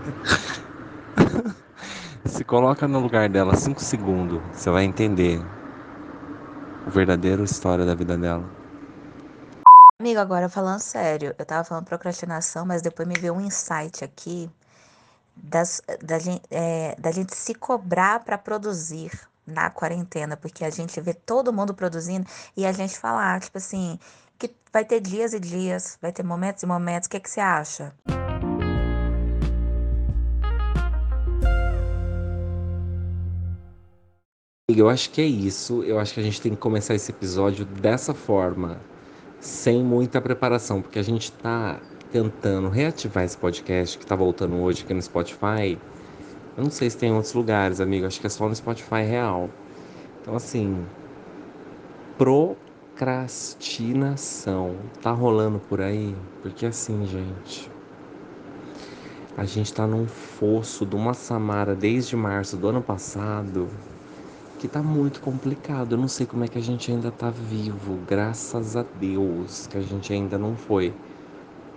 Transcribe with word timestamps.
Se 2.24 2.44
coloca 2.44 2.86
no 2.86 3.00
lugar 3.00 3.28
dela 3.28 3.56
5 3.56 3.82
segundos, 3.82 4.40
você 4.52 4.70
vai 4.70 4.84
entender 4.84 5.40
o 6.86 6.90
verdadeiro 6.90 7.44
história 7.44 7.84
da 7.84 7.94
vida 7.94 8.16
dela. 8.16 8.44
Amigo, 10.00 10.18
agora 10.18 10.48
falando 10.48 10.80
sério, 10.80 11.34
eu 11.38 11.44
tava 11.44 11.64
falando 11.64 11.84
procrastinação, 11.84 12.64
mas 12.64 12.80
depois 12.80 13.06
me 13.06 13.18
veio 13.18 13.34
um 13.34 13.40
insight 13.40 14.02
aqui 14.02 14.50
das, 15.36 15.82
da, 16.02 16.18
gente, 16.18 16.42
é, 16.50 16.94
da 16.98 17.10
gente 17.10 17.34
se 17.34 17.54
cobrar 17.54 18.20
para 18.20 18.38
produzir 18.38 19.10
na 19.46 19.68
quarentena, 19.68 20.36
porque 20.36 20.64
a 20.64 20.70
gente 20.70 20.98
vê 21.00 21.12
todo 21.12 21.52
mundo 21.52 21.74
produzindo 21.74 22.26
e 22.56 22.64
a 22.64 22.72
gente 22.72 22.98
falar, 22.98 23.40
tipo 23.40 23.58
assim, 23.58 23.98
que 24.38 24.54
vai 24.72 24.84
ter 24.84 25.00
dias 25.00 25.34
e 25.34 25.40
dias, 25.40 25.98
vai 26.00 26.12
ter 26.12 26.22
momentos 26.22 26.62
e 26.62 26.66
momentos. 26.66 27.06
O 27.06 27.10
que, 27.10 27.20
que 27.20 27.28
você 27.28 27.40
acha? 27.40 27.92
Eu 34.78 34.88
acho 34.88 35.10
que 35.10 35.20
é 35.20 35.26
isso. 35.26 35.82
Eu 35.82 35.98
acho 35.98 36.14
que 36.14 36.20
a 36.20 36.22
gente 36.22 36.40
tem 36.40 36.52
que 36.52 36.58
começar 36.58 36.94
esse 36.94 37.10
episódio 37.10 37.64
dessa 37.64 38.14
forma, 38.14 38.78
sem 39.38 39.82
muita 39.82 40.20
preparação, 40.20 40.82
porque 40.82 40.98
a 40.98 41.02
gente 41.02 41.24
está 41.24 41.80
tentando 42.12 42.68
reativar 42.68 43.24
esse 43.24 43.38
podcast 43.38 43.96
que 43.96 44.04
está 44.04 44.16
voltando 44.16 44.56
hoje 44.56 44.82
aqui 44.82 44.92
no 44.92 45.02
Spotify. 45.02 45.78
Eu 46.56 46.64
não 46.64 46.70
sei 46.70 46.90
se 46.90 46.98
tem 46.98 47.10
em 47.10 47.12
outros 47.12 47.32
lugares, 47.32 47.80
amigo. 47.80 48.06
Acho 48.06 48.20
que 48.20 48.26
é 48.26 48.30
só 48.30 48.48
no 48.48 48.54
Spotify 48.54 49.02
real. 49.02 49.48
Então, 50.20 50.36
assim, 50.36 50.84
procrastinação 52.18 54.76
tá 55.00 55.12
rolando 55.12 55.58
por 55.58 55.80
aí? 55.80 56.14
Porque 56.42 56.66
assim, 56.66 57.06
gente, 57.06 57.70
a 59.36 59.44
gente 59.46 59.72
tá 59.72 59.86
num 59.86 60.06
fosso 60.06 60.84
de 60.84 60.94
uma 60.94 61.14
Samara 61.14 61.74
desde 61.74 62.14
março 62.14 62.58
do 62.58 62.68
ano 62.68 62.82
passado 62.82 63.70
que 64.60 64.68
tá 64.68 64.82
muito 64.82 65.22
complicado. 65.22 65.94
Eu 65.94 65.98
não 65.98 66.06
sei 66.06 66.26
como 66.26 66.44
é 66.44 66.48
que 66.48 66.58
a 66.58 66.60
gente 66.60 66.92
ainda 66.92 67.10
tá 67.10 67.30
vivo. 67.30 67.96
Graças 68.06 68.76
a 68.76 68.84
Deus 69.00 69.66
que 69.66 69.78
a 69.78 69.80
gente 69.80 70.12
ainda 70.12 70.36
não 70.36 70.54
foi. 70.54 70.92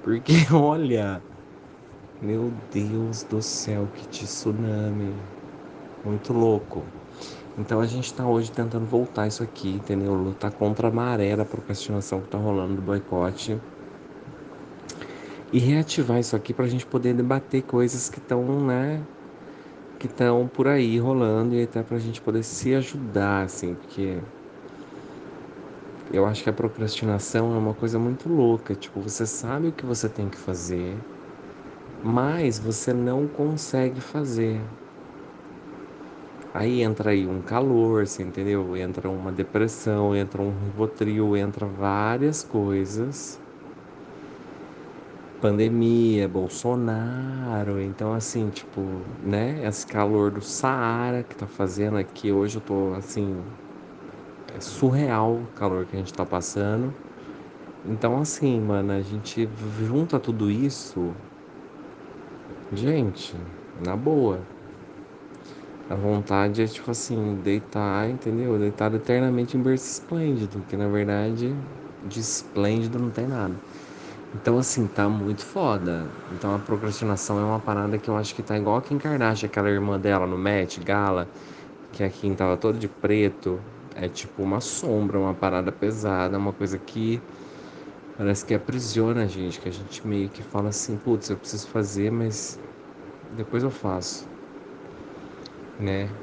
Porque 0.03 0.34
olha, 0.52 1.22
meu 2.22 2.52
Deus 2.73 3.23
do 3.23 3.42
céu, 3.42 3.88
que 3.95 4.06
tsunami. 4.09 5.14
Muito 6.03 6.34
louco. 6.34 6.84
Então 7.58 7.80
a 7.80 7.86
gente 7.86 8.08
está 8.08 8.28
hoje 8.28 8.52
tentando 8.52 8.86
voltar 8.86 9.28
isso 9.28 9.44
aqui, 9.44 9.70
entendeu? 9.70 10.14
Lutar 10.14 10.52
contra 10.52 10.90
a 10.90 10.92
maré 10.92 11.38
da 11.38 11.45
procrastinação 11.45 12.20
que 12.20 12.25
está 12.25 12.38
rolando 12.38 12.75
do 12.75 12.81
boicote. 12.81 13.58
E 15.53 15.59
reativar 15.59 16.20
isso 16.20 16.36
aqui 16.36 16.53
para 16.53 16.66
a 16.66 16.68
gente 16.68 16.86
poder 16.86 17.14
debater 17.14 17.62
coisas 17.62 18.09
que 18.09 18.20
estão, 18.20 18.66
né? 18.66 19.08
Que 20.04 20.08
estão 20.08 20.50
por 20.50 20.68
aí 20.68 21.00
rolando 21.00 21.56
e 21.56 21.64
até 21.64 21.82
para 21.84 21.96
a 21.98 22.00
gente 22.00 22.22
poder 22.22 22.44
se 22.44 22.73
ajudar, 22.76 23.44
assim, 23.46 23.73
porque 23.76 24.26
eu 26.09 26.26
acho 26.26 26.44
que 26.44 26.50
a 26.50 26.54
procrastinação 26.54 27.54
é 27.54 27.58
uma 27.58 27.76
coisa 27.76 28.00
muito 28.00 28.30
louca. 28.30 28.76
Tipo, 28.76 29.02
você 29.02 29.26
sabe 29.28 29.68
o 29.70 29.74
que 29.74 29.86
você 29.86 30.09
tem 30.09 30.30
que 30.30 30.38
fazer, 30.38 31.06
mas 32.02 32.59
você 32.59 32.94
não 32.94 33.28
consegue 33.30 34.02
fazer. 34.02 34.72
Aí 36.54 36.81
entra 36.81 37.12
aí 37.12 37.28
um 37.28 37.42
calor, 37.44 38.08
você 38.08 38.24
entendeu? 38.24 38.76
Entra 38.78 39.09
uma 39.09 39.31
depressão, 39.31 40.16
entra 40.16 40.42
um 40.42 40.58
ribotril, 40.58 41.36
entra 41.38 41.68
várias 41.68 42.42
coisas 42.44 43.42
pandemia, 45.44 46.27
Bolsonaro, 46.30 47.81
então 47.81 48.13
assim, 48.13 48.49
tipo, 48.49 49.05
né, 49.19 49.66
esse 49.67 49.85
calor 49.85 50.31
do 50.31 50.41
Saara 50.41 51.22
que 51.23 51.35
tá 51.35 51.45
fazendo 51.47 51.97
aqui 51.97 52.31
hoje, 52.31 52.58
eu 52.58 52.61
tô 52.61 52.94
assim, 52.94 53.45
é 54.47 54.59
surreal 54.59 55.44
o 55.44 55.47
calor 55.50 55.85
que 55.85 55.95
a 55.95 56.00
gente 56.00 56.13
tá 56.13 56.25
passando. 56.25 56.95
Então 57.85 58.19
assim, 58.19 58.62
mano, 58.62 58.94
a 58.94 59.01
gente 59.01 59.50
junta 59.85 60.19
tudo 60.19 60.51
isso, 60.51 61.16
gente, 62.72 63.38
na 63.73 63.95
boa. 63.95 64.45
A 65.88 65.95
vontade 65.95 66.62
é 66.62 66.68
tipo 66.68 66.89
assim, 66.91 67.35
deitar, 67.41 68.09
entendeu? 68.09 68.57
Deitar 68.57 68.94
eternamente 68.94 69.57
em 69.57 69.62
berço 69.62 69.85
esplêndido, 69.85 70.63
que 70.63 70.78
na 70.78 70.88
verdade 70.88 71.57
de 72.01 72.19
esplêndido 72.19 73.00
não 73.00 73.12
tem 73.12 73.28
nada. 73.28 73.62
Então, 74.33 74.57
assim, 74.57 74.88
tá 74.88 75.07
muito 75.09 75.45
foda. 75.45 76.11
Então, 76.31 76.53
a 76.55 76.59
procrastinação 76.59 77.39
é 77.39 77.44
uma 77.45 77.59
parada 77.59 77.99
que 77.99 78.09
eu 78.09 78.17
acho 78.17 78.33
que 78.33 78.41
tá 78.44 78.57
igual 78.57 78.77
a 78.77 78.81
Kim 78.81 78.97
Kardashian, 78.97 79.47
aquela 79.47 79.69
irmã 79.69 79.99
dela 79.99 80.25
no 80.25 80.38
Met 80.38 80.79
Gala, 80.81 81.29
que 81.91 82.03
a 82.03 82.09
Kim 82.09 82.35
tava 82.35 82.57
toda 82.57 82.79
de 82.79 82.88
preto. 82.89 83.63
É 83.95 84.09
tipo 84.09 84.44
uma 84.44 84.61
sombra, 84.61 85.19
uma 85.19 85.35
parada 85.35 85.71
pesada, 85.71 86.38
uma 86.38 86.53
coisa 86.53 86.79
que 86.79 87.23
parece 88.17 88.45
que 88.45 88.53
aprisiona 88.53 89.23
a 89.23 89.27
gente, 89.27 89.59
que 89.59 89.67
a 89.69 89.71
gente 89.71 90.05
meio 90.07 90.29
que 90.29 90.44
fala 90.44 90.69
assim, 90.69 90.97
putz, 90.97 91.29
eu 91.29 91.38
preciso 91.38 91.67
fazer, 91.69 92.11
mas 92.11 92.59
depois 93.31 93.63
eu 93.63 93.71
faço, 93.71 94.27
né? 95.77 96.15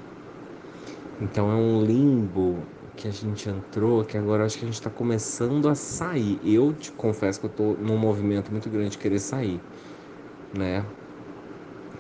Então 1.21 1.51
é 1.51 1.55
um 1.55 1.83
limbo 1.85 2.67
que 3.03 3.09
a 3.09 3.11
gente 3.13 3.49
entrou, 3.49 4.05
que 4.05 4.17
agora 4.17 4.45
acho 4.47 4.59
que 4.59 4.65
a 4.65 4.69
gente 4.69 4.75
está 4.77 4.91
começando 4.91 5.69
a 5.69 5.75
sair. 5.75 6.41
Eu 6.43 6.73
te 6.75 6.93
confesso 6.93 7.41
que 7.41 7.47
eu 7.47 7.51
estou 7.51 7.77
num 7.79 7.99
movimento 7.99 8.51
muito 8.53 8.71
grande 8.71 8.91
de 8.93 8.99
querer 8.99 9.19
sair, 9.21 9.63
né? 10.53 10.87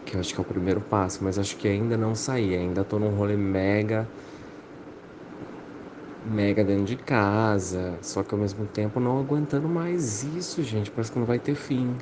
Que 0.04 0.14
eu 0.16 0.20
acho 0.20 0.34
que 0.34 0.40
é 0.40 0.42
o 0.42 0.46
primeiro 0.46 0.80
passo, 0.82 1.24
mas 1.24 1.38
acho 1.38 1.56
que 1.56 1.66
ainda 1.68 1.96
não 1.96 2.14
saí, 2.14 2.54
ainda 2.54 2.82
estou 2.82 2.98
num 2.98 3.10
rolê 3.14 3.36
mega 3.36 4.10
mega 6.24 6.64
dentro 6.64 6.84
de 6.86 6.96
casa, 6.96 7.98
só 8.02 8.22
que 8.22 8.32
ao 8.34 8.40
mesmo 8.40 8.66
tempo 8.66 8.98
não 9.00 9.18
aguentando 9.18 9.68
mais 9.68 10.22
isso, 10.22 10.62
gente, 10.62 10.90
parece 10.90 11.12
que 11.12 11.18
não 11.18 11.26
vai 11.26 11.38
ter 11.38 11.54
fim. 11.54 11.98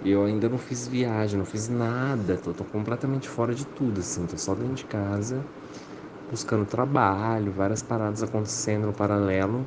Eu 0.00 0.24
ainda 0.24 0.48
não 0.48 0.58
fiz 0.58 0.86
viagem, 0.86 1.38
não 1.38 1.44
fiz 1.46 1.68
nada, 1.68 2.36
tô, 2.38 2.52
tô 2.52 2.64
completamente 2.64 3.28
fora 3.28 3.54
de 3.54 3.64
tudo, 3.64 4.00
assim, 4.00 4.26
tô 4.26 4.36
só 4.36 4.54
dentro 4.54 4.74
de 4.74 4.84
casa 4.84 5.46
buscando 6.34 6.66
trabalho, 6.66 7.52
várias 7.52 7.80
paradas 7.80 8.20
acontecendo 8.20 8.88
no 8.88 8.92
paralelo 8.92 9.64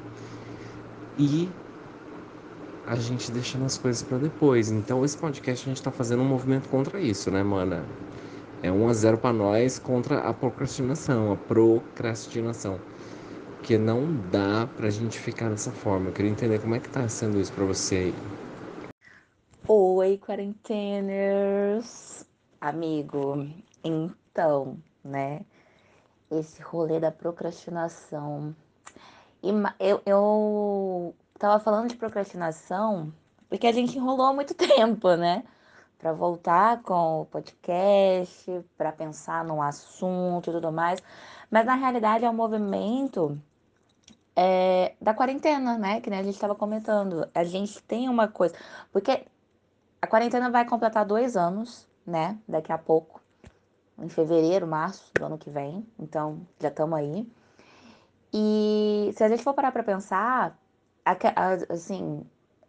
e 1.17 1.49
a 2.85 2.97
gente 2.97 3.31
deixando 3.31 3.63
as 3.63 3.77
coisas 3.77 4.03
para 4.03 4.17
depois. 4.17 4.69
Então 4.69 5.05
esse 5.05 5.17
podcast 5.17 5.65
a 5.65 5.73
gente 5.73 5.81
tá 5.81 5.91
fazendo 5.91 6.23
um 6.23 6.25
movimento 6.25 6.67
contra 6.67 6.99
isso, 6.99 7.31
né, 7.31 7.41
mana? 7.41 7.85
É 8.61 8.69
1 8.69 8.89
a 8.89 8.93
0 8.93 9.17
para 9.17 9.31
nós 9.31 9.79
contra 9.79 10.19
a 10.19 10.33
procrastinação, 10.33 11.31
a 11.31 11.37
procrastinação. 11.37 12.77
Que 13.63 13.77
não 13.77 14.05
dá 14.29 14.67
pra 14.75 14.89
gente 14.89 15.17
ficar 15.17 15.49
dessa 15.49 15.71
forma. 15.71 16.09
Eu 16.09 16.13
queria 16.13 16.31
entender 16.31 16.59
como 16.59 16.75
é 16.75 16.79
que 16.79 16.89
tá 16.89 17.07
sendo 17.07 17.39
isso 17.39 17.53
para 17.53 17.63
você 17.63 17.95
aí. 17.95 18.13
Oi, 19.69 20.17
quarenteners! 20.17 22.25
Amigo, 22.59 23.47
então, 23.83 24.77
né? 25.03 25.41
Esse 26.29 26.61
rolê 26.61 26.99
da 26.99 27.11
procrastinação. 27.11 28.55
E 29.41 29.49
eu, 29.79 30.01
eu 30.05 31.15
tava 31.37 31.59
falando 31.59 31.89
de 31.89 31.95
procrastinação 31.95 33.13
porque 33.49 33.67
a 33.67 33.71
gente 33.71 33.97
enrolou 33.97 34.33
muito 34.33 34.53
tempo, 34.55 35.15
né? 35.15 35.43
Para 35.97 36.13
voltar 36.13 36.81
com 36.83 37.21
o 37.21 37.25
podcast, 37.25 38.65
para 38.77 38.91
pensar 38.91 39.43
no 39.43 39.61
assunto 39.61 40.49
e 40.49 40.53
tudo 40.53 40.71
mais. 40.71 41.01
Mas 41.49 41.65
na 41.65 41.75
realidade 41.75 42.25
é 42.25 42.29
um 42.29 42.33
movimento 42.33 43.39
é, 44.35 44.93
da 45.01 45.13
quarentena, 45.13 45.77
né? 45.77 46.01
Que 46.01 46.09
nem 46.09 46.19
a 46.19 46.23
gente 46.23 46.35
estava 46.35 46.53
comentando. 46.53 47.27
A 47.33 47.43
gente 47.43 47.81
tem 47.83 48.09
uma 48.09 48.27
coisa. 48.27 48.55
Porque 48.91 49.25
a 50.01 50.07
quarentena 50.07 50.51
vai 50.51 50.65
completar 50.65 51.05
dois 51.05 51.35
anos, 51.35 51.87
né? 52.05 52.37
Daqui 52.47 52.71
a 52.71 52.77
pouco 52.77 53.21
em 53.99 54.09
fevereiro, 54.09 54.67
março 54.67 55.11
do 55.13 55.25
ano 55.25 55.37
que 55.37 55.49
vem. 55.49 55.85
Então, 55.99 56.41
já 56.59 56.69
estamos 56.69 56.97
aí. 56.97 57.27
E 58.33 59.11
se 59.15 59.23
a 59.23 59.29
gente 59.29 59.43
for 59.43 59.53
parar 59.53 59.71
para 59.71 59.83
pensar, 59.83 60.57
assim, 61.69 62.25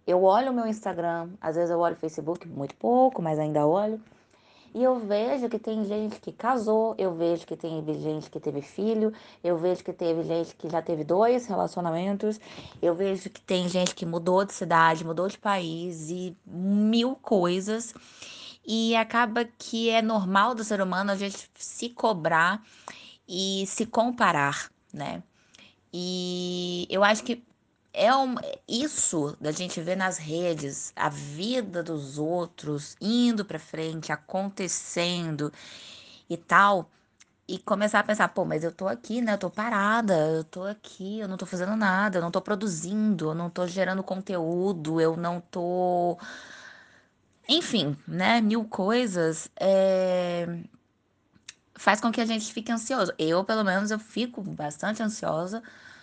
eu 0.07 0.23
olho 0.23 0.51
o 0.51 0.55
meu 0.55 0.67
Instagram, 0.67 1.31
às 1.41 1.57
vezes 1.57 1.71
eu 1.71 1.79
olho 1.79 1.95
o 1.95 1.99
Facebook, 1.99 2.49
muito 2.49 2.75
pouco, 2.77 3.21
mas 3.21 3.39
ainda 3.39 3.67
olho. 3.67 4.01
E 4.75 4.83
eu 4.83 4.99
vejo 4.99 5.49
que 5.49 5.59
tem 5.59 5.85
gente 5.85 6.21
que 6.21 6.31
casou, 6.31 6.95
eu 6.99 7.15
vejo 7.15 7.47
que 7.47 7.57
tem 7.57 7.83
gente 8.01 8.31
que 8.31 8.39
teve 8.39 8.61
filho, 8.61 9.13
eu 9.43 9.57
vejo 9.57 9.83
que 9.83 9.93
teve 9.93 10.23
gente 10.23 10.55
que 10.55 10.69
já 10.69 10.83
teve 10.83 11.05
dois 11.05 11.47
relacionamentos, 11.47 12.39
eu 12.81 12.95
vejo 12.95 13.31
que 13.31 13.41
tem 13.41 13.69
gente 13.69 13.95
que 13.95 14.05
mudou 14.05 14.45
de 14.45 14.53
cidade, 14.53 15.05
mudou 15.05 15.27
de 15.27 15.39
país 15.39 16.11
e 16.11 16.37
mil 16.47 17.17
coisas. 17.17 17.95
E 18.69 18.95
acaba 18.97 19.47
que 19.47 19.91
é 19.91 20.03
normal 20.03 20.55
do 20.55 20.63
ser 20.63 20.83
humano 20.83 21.11
a 21.11 21.17
gente 21.17 21.51
se 21.57 21.89
cobrar 21.89 22.63
e 23.29 23.65
se 23.67 23.87
comparar, 23.87 24.71
né? 24.93 25.23
E 25.93 26.87
eu 26.91 27.03
acho 27.05 27.25
que 27.25 27.43
é 27.93 28.15
um, 28.15 28.35
isso 28.69 29.37
da 29.41 29.53
gente 29.53 29.81
ver 29.81 29.97
nas 29.97 30.19
redes 30.19 30.93
a 30.97 31.09
vida 31.09 31.83
dos 31.83 32.19
outros 32.19 32.97
indo 33.01 33.45
para 33.45 33.59
frente, 33.59 34.13
acontecendo 34.13 35.53
e 36.31 36.37
tal, 36.37 36.91
e 37.49 37.59
começar 37.59 38.01
a 38.01 38.05
pensar, 38.05 38.29
pô, 38.29 38.45
mas 38.45 38.63
eu 38.65 38.73
tô 38.73 38.87
aqui, 38.89 39.23
né? 39.23 39.35
Eu 39.35 39.39
tô 39.39 39.51
parada, 39.51 40.15
eu 40.31 40.45
tô 40.45 40.65
aqui, 40.65 41.21
eu 41.21 41.29
não 41.29 41.37
tô 41.39 41.47
fazendo 41.47 41.75
nada, 41.77 42.19
eu 42.19 42.23
não 42.23 42.31
tô 42.31 42.43
produzindo, 42.43 43.31
eu 43.31 43.35
não 43.35 43.51
tô 43.51 43.67
gerando 43.67 44.03
conteúdo, 44.03 45.01
eu 45.01 45.17
não 45.17 45.41
tô. 45.41 46.19
Enfim, 47.49 47.97
né? 48.07 48.41
Mil 48.41 48.65
coisas. 48.65 49.51
É... 49.59 50.47
Faz 51.75 52.01
com 52.01 52.13
que 52.13 52.21
a 52.21 52.27
gente 52.27 52.53
fique 52.53 52.71
ansioso. 52.73 53.13
Eu, 53.19 53.45
pelo 53.45 53.65
menos, 53.65 53.91
eu 53.91 53.99
fico 53.99 54.43
bastante 54.43 55.03
ansiosa 55.03 55.63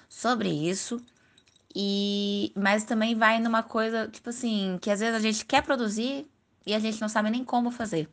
sobre 0.09 0.49
isso. 0.49 1.01
E, 1.75 2.53
mas 2.55 2.85
também 2.85 3.15
vai 3.15 3.39
numa 3.39 3.61
coisa, 3.61 4.07
tipo 4.07 4.29
assim, 4.29 4.79
que 4.81 4.89
às 4.89 5.01
vezes 5.01 5.15
a 5.15 5.19
gente 5.19 5.45
quer 5.45 5.61
produzir 5.61 6.25
e 6.65 6.73
a 6.73 6.79
gente 6.79 7.01
não 7.01 7.09
sabe 7.09 7.29
nem 7.29 7.43
como 7.43 7.69
fazer. 7.69 8.09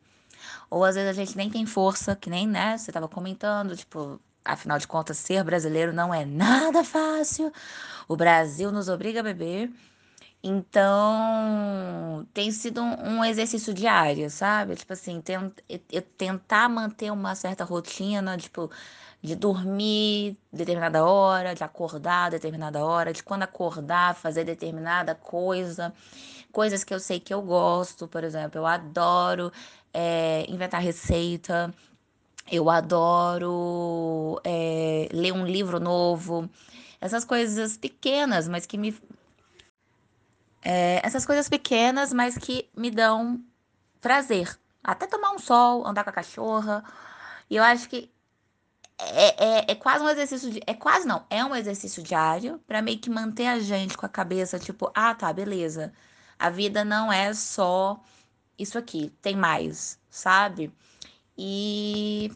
Ou 0.69 0.83
às 0.83 0.95
vezes 0.95 1.09
a 1.09 1.13
gente 1.13 1.37
nem 1.37 1.49
tem 1.49 1.65
força, 1.65 2.15
que 2.15 2.29
nem, 2.29 2.47
né, 2.47 2.77
você 2.77 2.91
tava 2.91 3.07
comentando, 3.07 3.75
tipo, 3.77 4.19
afinal 4.43 4.77
de 4.77 4.87
contas, 4.87 5.17
ser 5.17 5.43
brasileiro 5.43 5.93
não 5.93 6.13
é 6.13 6.25
nada 6.25 6.83
fácil. 6.83 7.51
O 8.07 8.17
Brasil 8.17 8.71
nos 8.71 8.89
obriga 8.89 9.21
a 9.21 9.23
beber. 9.23 9.71
Então, 10.45 12.27
tem 12.33 12.51
sido 12.51 12.81
um, 12.81 13.19
um 13.19 13.25
exercício 13.25 13.73
diário, 13.73 14.29
sabe? 14.29 14.75
Tipo 14.75 14.91
assim, 14.91 15.21
tent, 15.21 15.53
eu 15.89 16.01
tentar 16.01 16.67
manter 16.67 17.11
uma 17.11 17.33
certa 17.33 17.63
rotina, 17.63 18.37
tipo, 18.37 18.69
de 19.21 19.35
dormir 19.35 20.37
determinada 20.51 21.05
hora, 21.05 21.55
de 21.55 21.63
acordar 21.63 22.29
determinada 22.31 22.83
hora, 22.83 23.13
de 23.13 23.23
quando 23.23 23.43
acordar, 23.43 24.15
fazer 24.15 24.43
determinada 24.43 25.15
coisa, 25.15 25.93
coisas 26.51 26.83
que 26.83 26.93
eu 26.93 26.99
sei 26.99 27.19
que 27.21 27.33
eu 27.33 27.41
gosto, 27.41 28.07
por 28.07 28.23
exemplo, 28.23 28.59
eu 28.59 28.65
adoro 28.65 29.51
é, 29.93 30.45
inventar 30.49 30.81
receita, 30.81 31.73
eu 32.51 32.69
adoro 32.69 34.41
é, 34.43 35.07
ler 35.13 35.33
um 35.33 35.45
livro 35.45 35.79
novo, 35.79 36.49
essas 37.01 37.25
coisas 37.25 37.77
pequenas, 37.77 38.47
mas 38.47 38.65
que 38.65 38.77
me 38.77 38.93
é, 40.63 41.01
essas 41.03 41.25
coisas 41.25 41.49
pequenas, 41.49 42.13
mas 42.13 42.37
que 42.37 42.69
me 42.75 42.89
dão 42.89 43.43
prazer. 44.01 44.57
Até 44.83 45.07
tomar 45.07 45.31
um 45.31 45.39
sol, 45.39 45.85
andar 45.85 46.03
com 46.03 46.09
a 46.09 46.13
cachorra. 46.13 46.83
E 47.49 47.55
eu 47.55 47.63
acho 47.63 47.89
que 47.89 48.11
é, 48.99 49.59
é, 49.59 49.71
é 49.71 49.75
quase 49.75 50.03
um 50.03 50.09
exercício 50.09 50.51
de, 50.51 50.61
é 50.65 50.73
quase 50.73 51.07
não, 51.07 51.25
é 51.29 51.43
um 51.43 51.55
exercício 51.55 52.01
diário 52.03 52.59
para 52.67 52.81
meio 52.81 52.99
que 52.99 53.09
manter 53.09 53.47
a 53.47 53.59
gente 53.59 53.97
com 53.97 54.05
a 54.05 54.09
cabeça 54.09 54.59
tipo, 54.59 54.91
ah, 54.95 55.13
tá, 55.15 55.31
beleza. 55.33 55.93
A 56.39 56.49
vida 56.49 56.83
não 56.85 57.11
é 57.11 57.33
só 57.33 58.01
isso 58.57 58.77
aqui, 58.77 59.11
tem 59.21 59.35
mais, 59.35 59.99
sabe? 60.09 60.71
E 61.37 62.31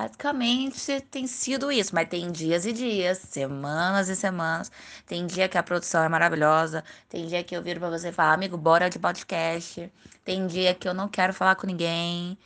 basicamente 0.00 1.00
tem 1.10 1.26
sido 1.26 1.70
isso, 1.70 1.94
mas 1.94 2.08
tem 2.08 2.32
dias 2.32 2.64
e 2.64 2.72
dias, 2.72 3.18
semanas 3.18 4.08
e 4.08 4.16
semanas. 4.16 4.70
Tem 5.06 5.26
dia 5.26 5.48
que 5.48 5.58
a 5.58 5.62
produção 5.62 6.02
é 6.02 6.08
maravilhosa, 6.08 6.82
tem 7.08 7.26
dia 7.26 7.44
que 7.44 7.54
eu 7.54 7.62
viro 7.62 7.80
para 7.80 7.90
você 7.90 8.08
e 8.08 8.12
falo, 8.12 8.32
amigo, 8.32 8.56
bora 8.56 8.88
de 8.88 8.98
podcast. 8.98 9.92
Tem 10.24 10.46
dia 10.46 10.74
que 10.74 10.88
eu 10.88 10.94
não 10.94 11.08
quero 11.08 11.34
falar 11.34 11.56
com 11.56 11.66
ninguém. 11.66 12.38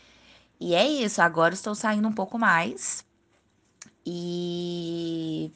E 0.61 0.75
é 0.75 0.87
isso, 0.87 1.23
agora 1.23 1.55
estou 1.55 1.75
saindo 1.75 2.09
um 2.09 2.13
pouco 2.13 2.39
mais. 2.39 3.05
E 4.07 5.53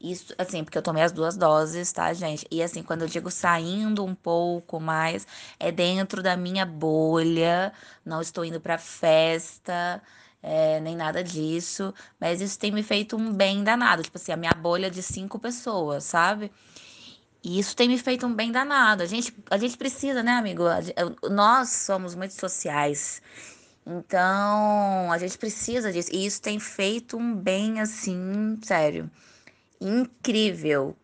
isso, 0.00 0.34
assim, 0.38 0.64
porque 0.64 0.76
eu 0.78 0.82
tomei 0.82 1.02
as 1.02 1.12
duas 1.12 1.36
doses, 1.36 1.92
tá, 1.92 2.12
gente? 2.12 2.46
E 2.50 2.62
assim, 2.62 2.82
quando 2.82 3.02
eu 3.02 3.08
digo 3.08 3.30
saindo 3.30 4.04
um 4.04 4.14
pouco 4.14 4.80
mais, 4.80 5.26
é 5.58 5.72
dentro 5.72 6.22
da 6.22 6.36
minha 6.36 6.66
bolha, 6.66 7.72
não 8.04 8.20
estou 8.20 8.44
indo 8.44 8.60
pra 8.60 8.76
festa, 8.78 10.02
é, 10.44 10.78
nem 10.80 10.94
nada 10.94 11.24
disso, 11.24 11.94
mas 12.20 12.40
isso 12.42 12.58
tem 12.58 12.70
me 12.70 12.82
feito 12.82 13.16
um 13.16 13.32
bem 13.32 13.64
danado, 13.64 14.02
tipo 14.02 14.18
assim, 14.18 14.30
a 14.30 14.36
minha 14.36 14.54
bolha 14.54 14.90
de 14.90 15.02
cinco 15.02 15.38
pessoas, 15.38 16.04
sabe? 16.04 16.52
E 17.42 17.58
isso 17.58 17.74
tem 17.76 17.88
me 17.88 17.98
feito 17.98 18.26
um 18.26 18.34
bem 18.34 18.52
danado. 18.52 19.02
A 19.02 19.06
gente, 19.06 19.34
a 19.50 19.58
gente 19.58 19.76
precisa, 19.76 20.22
né, 20.22 20.32
amigo? 20.32 20.64
Nós 21.30 21.70
somos 21.70 22.14
muito 22.14 22.34
sociais. 22.34 23.22
Então, 23.86 25.12
a 25.12 25.18
gente 25.18 25.36
precisa 25.38 25.92
disso. 25.92 26.10
E 26.12 26.26
isso 26.26 26.40
tem 26.40 26.58
feito 26.58 27.16
um 27.18 27.34
bem, 27.34 27.80
assim, 27.80 28.58
sério 28.62 29.10
incrível. 29.80 30.96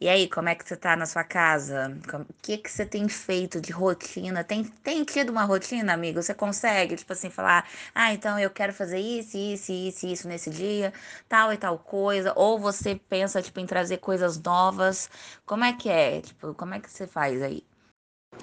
E 0.00 0.08
aí, 0.08 0.28
como 0.28 0.48
é 0.48 0.54
que 0.54 0.66
você 0.66 0.76
tá 0.76 0.94
na 0.94 1.06
sua 1.06 1.24
casa? 1.24 1.98
O 2.14 2.34
que 2.40 2.56
que 2.58 2.70
você 2.70 2.86
tem 2.86 3.08
feito 3.08 3.60
de 3.60 3.72
rotina? 3.72 4.44
Tem, 4.44 4.62
tem 4.62 5.02
tido 5.02 5.30
uma 5.30 5.42
rotina, 5.42 5.92
amigo? 5.92 6.22
Você 6.22 6.32
consegue, 6.32 6.94
tipo 6.94 7.12
assim, 7.12 7.30
falar, 7.30 7.66
ah, 7.92 8.14
então 8.14 8.38
eu 8.38 8.48
quero 8.48 8.72
fazer 8.72 9.00
isso, 9.00 9.36
isso, 9.36 9.72
isso, 9.72 10.06
isso 10.06 10.28
nesse 10.28 10.50
dia, 10.50 10.92
tal 11.28 11.52
e 11.52 11.56
tal 11.56 11.76
coisa. 11.78 12.32
Ou 12.36 12.60
você 12.60 12.94
pensa, 12.94 13.42
tipo, 13.42 13.58
em 13.58 13.66
trazer 13.66 13.96
coisas 13.96 14.40
novas. 14.40 15.10
Como 15.44 15.64
é 15.64 15.72
que 15.72 15.88
é? 15.88 16.20
Tipo, 16.20 16.54
como 16.54 16.74
é 16.74 16.78
que 16.78 16.88
você 16.88 17.04
faz 17.04 17.42
aí? 17.42 17.64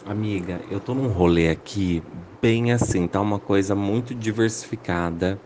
Amiga, 0.06 0.62
eu 0.69 0.81
tô 0.81 0.94
num 0.94 1.07
rolê 1.07 1.50
aqui 1.50 2.04
bem 2.42 2.74
assim, 2.74 3.07
tá 3.07 3.22
uma 3.22 3.40
coisa 3.40 3.74
muito 3.74 4.13
diversificada, 4.13 5.40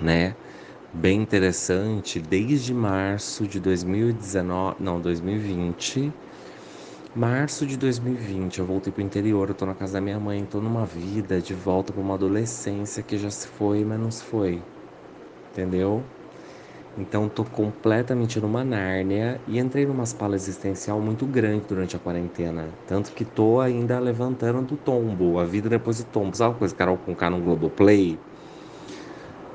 né? 0.00 0.34
Bem 0.92 1.22
interessante 1.22 2.20
desde 2.20 2.74
março 2.74 3.46
de 3.46 3.60
2019, 3.60 4.76
não, 4.80 5.00
2020. 5.00 6.12
Março 7.14 7.66
de 7.66 7.76
2020, 7.76 8.58
eu 8.60 8.66
voltei 8.66 8.92
pro 8.92 9.02
interior, 9.02 9.48
eu 9.48 9.54
tô 9.54 9.66
na 9.66 9.74
casa 9.74 9.94
da 9.94 10.00
minha 10.00 10.18
mãe, 10.20 10.44
tô 10.46 10.60
numa 10.60 10.86
vida 10.86 11.40
de 11.40 11.54
volta 11.54 11.92
para 11.92 12.00
uma 12.02 12.14
adolescência 12.14 13.02
que 13.02 13.18
já 13.18 13.30
se 13.30 13.46
foi, 13.48 13.84
mas 13.84 13.98
não 13.98 14.10
se 14.10 14.22
foi. 14.22 14.62
Entendeu? 15.52 16.04
Então 16.96 17.28
tô 17.28 17.44
completamente 17.44 18.40
numa 18.40 18.64
Nárnia 18.64 19.40
e 19.46 19.58
entrei 19.58 19.86
numa 19.86 20.04
espala 20.04 20.34
existencial 20.36 21.00
muito 21.00 21.26
grande 21.26 21.66
durante 21.66 21.96
a 21.96 21.98
quarentena. 21.98 22.68
Tanto 22.86 23.12
que 23.12 23.24
tô 23.24 23.60
ainda 23.60 23.98
levantando 23.98 24.62
do 24.62 24.76
tombo, 24.76 25.38
a 25.38 25.44
vida 25.44 25.68
depois 25.68 25.98
do 25.98 26.04
tombo. 26.04 26.36
Sabe 26.36 26.52
uma 26.52 26.58
coisa, 26.58 26.74
Carol 26.74 26.98
com 26.98 27.14
K 27.14 27.30
no 27.30 27.40
Globoplay? 27.40 28.18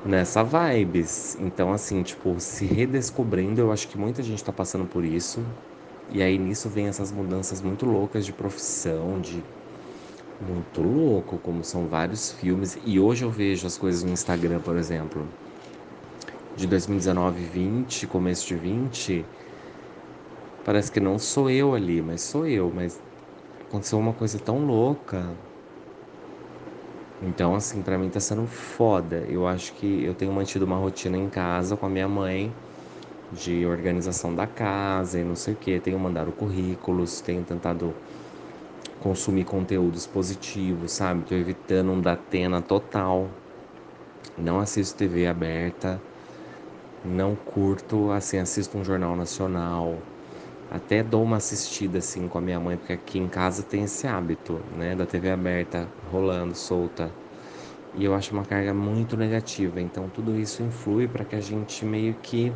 Nessa 0.06 0.42
vibes. 0.42 1.36
Então, 1.38 1.72
assim, 1.72 2.02
tipo, 2.02 2.38
se 2.40 2.64
redescobrindo, 2.66 3.60
eu 3.60 3.72
acho 3.72 3.88
que 3.88 3.98
muita 3.98 4.22
gente 4.22 4.42
tá 4.42 4.52
passando 4.52 4.86
por 4.86 5.04
isso. 5.04 5.44
E 6.08 6.22
aí 6.22 6.38
nisso 6.38 6.68
vem 6.68 6.86
essas 6.88 7.10
mudanças 7.10 7.60
muito 7.60 7.84
loucas 7.84 8.24
de 8.24 8.32
profissão, 8.32 9.20
de 9.20 9.42
muito 10.40 10.82
louco, 10.82 11.38
como 11.38 11.64
são 11.64 11.88
vários 11.88 12.30
filmes. 12.32 12.78
E 12.84 13.00
hoje 13.00 13.24
eu 13.24 13.30
vejo 13.30 13.66
as 13.66 13.76
coisas 13.76 14.02
no 14.04 14.12
Instagram, 14.12 14.60
por 14.60 14.76
exemplo, 14.76 15.28
de 16.54 16.66
2019, 16.66 17.42
20, 17.42 18.06
começo 18.06 18.46
de 18.46 18.54
20. 18.54 19.24
Parece 20.64 20.90
que 20.90 21.00
não 21.00 21.18
sou 21.18 21.50
eu 21.50 21.74
ali, 21.74 22.02
mas 22.02 22.20
sou 22.22 22.46
eu. 22.46 22.70
Mas 22.74 23.00
aconteceu 23.68 23.98
uma 23.98 24.12
coisa 24.12 24.38
tão 24.38 24.64
louca 24.66 25.36
então, 27.20 27.54
assim, 27.54 27.82
para 27.82 27.98
mim 27.98 28.10
tá 28.10 28.20
sendo 28.20 28.46
foda. 28.46 29.24
Eu 29.28 29.46
acho 29.46 29.72
que 29.74 30.04
eu 30.04 30.14
tenho 30.14 30.32
mantido 30.32 30.64
uma 30.66 30.76
rotina 30.76 31.16
em 31.16 31.28
casa 31.30 31.76
com 31.76 31.86
a 31.86 31.88
minha 31.88 32.08
mãe 32.08 32.54
de 33.32 33.66
organização 33.66 34.34
da 34.34 34.46
casa 34.46 35.18
e 35.20 35.24
não 35.24 35.34
sei 35.34 35.54
o 35.54 35.56
que. 35.56 35.80
Tenho 35.80 35.98
mandado 35.98 36.32
currículos, 36.32 37.20
tenho 37.20 37.42
tentado 37.44 37.94
consumir 39.00 39.44
conteúdos 39.44 40.06
positivos, 40.06 40.92
sabe? 40.92 41.24
Tô 41.24 41.34
evitando 41.34 41.90
um 41.92 42.00
datena 42.00 42.60
total. 42.60 43.30
Não 44.36 44.60
assisto 44.60 44.96
TV 44.96 45.26
aberta. 45.26 46.02
Não 47.02 47.34
curto, 47.36 48.10
assim, 48.10 48.38
assisto 48.38 48.76
um 48.76 48.84
jornal 48.84 49.16
nacional. 49.16 50.02
Até 50.70 51.02
dou 51.02 51.22
uma 51.22 51.36
assistida 51.36 51.98
assim 51.98 52.28
com 52.28 52.38
a 52.38 52.40
minha 52.40 52.58
mãe, 52.58 52.76
porque 52.76 52.92
aqui 52.92 53.18
em 53.18 53.28
casa 53.28 53.62
tem 53.62 53.84
esse 53.84 54.06
hábito, 54.06 54.60
né, 54.76 54.94
da 54.96 55.06
TV 55.06 55.30
aberta 55.30 55.88
rolando, 56.10 56.54
solta. 56.54 57.10
E 57.94 58.04
eu 58.04 58.14
acho 58.14 58.34
uma 58.34 58.44
carga 58.44 58.74
muito 58.74 59.16
negativa. 59.16 59.80
Então 59.80 60.08
tudo 60.08 60.36
isso 60.36 60.62
influi 60.62 61.08
para 61.08 61.24
que 61.24 61.36
a 61.36 61.40
gente 61.40 61.84
meio 61.84 62.14
que 62.14 62.52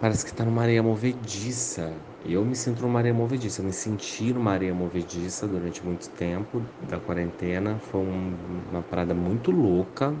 parece 0.00 0.24
que 0.24 0.30
está 0.30 0.44
numa 0.44 0.62
areia 0.62 0.82
movediça. 0.82 1.92
Eu 2.24 2.44
me 2.44 2.56
sinto 2.56 2.82
numa 2.82 2.98
areia 2.98 3.14
movediça. 3.14 3.60
Eu 3.60 3.66
me 3.66 3.72
senti 3.72 4.32
numa 4.32 4.52
areia 4.52 4.74
movediça 4.74 5.46
durante 5.46 5.84
muito 5.84 6.08
tempo 6.10 6.62
da 6.80 6.98
quarentena. 6.98 7.78
Foi 7.78 8.00
um, 8.00 8.36
uma 8.70 8.82
parada 8.82 9.14
muito 9.14 9.50
louca 9.50 10.14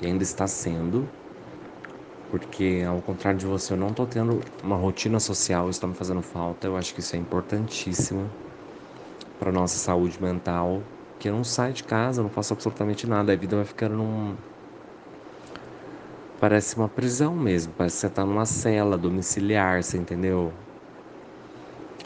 e 0.00 0.06
ainda 0.06 0.22
está 0.22 0.46
sendo 0.46 1.08
porque 2.32 2.82
ao 2.88 3.02
contrário 3.02 3.38
de 3.38 3.44
você, 3.44 3.74
eu 3.74 3.76
não 3.76 3.92
tô 3.92 4.06
tendo 4.06 4.40
uma 4.62 4.74
rotina 4.74 5.20
social, 5.20 5.68
isso 5.68 5.82
tá 5.82 5.86
me 5.86 5.94
fazendo 5.94 6.22
falta. 6.22 6.66
Eu 6.66 6.78
acho 6.78 6.94
que 6.94 7.00
isso 7.00 7.14
é 7.14 7.18
importantíssimo 7.18 8.30
para 9.38 9.52
nossa 9.52 9.76
saúde 9.76 10.20
mental, 10.20 10.82
que 11.18 11.28
eu 11.28 11.34
não 11.34 11.44
saio 11.44 11.74
de 11.74 11.84
casa, 11.84 12.22
não 12.22 12.30
faço 12.30 12.54
absolutamente 12.54 13.06
nada, 13.06 13.34
a 13.34 13.36
vida 13.36 13.54
vai 13.56 13.66
ficando 13.66 13.96
num 13.96 14.34
parece 16.40 16.74
uma 16.74 16.88
prisão 16.88 17.36
mesmo, 17.36 17.74
parece 17.76 17.96
que 17.96 18.00
você 18.00 18.08
tá 18.08 18.24
numa 18.24 18.46
cela 18.46 18.96
domiciliar, 18.96 19.82
você 19.82 19.98
entendeu? 19.98 20.54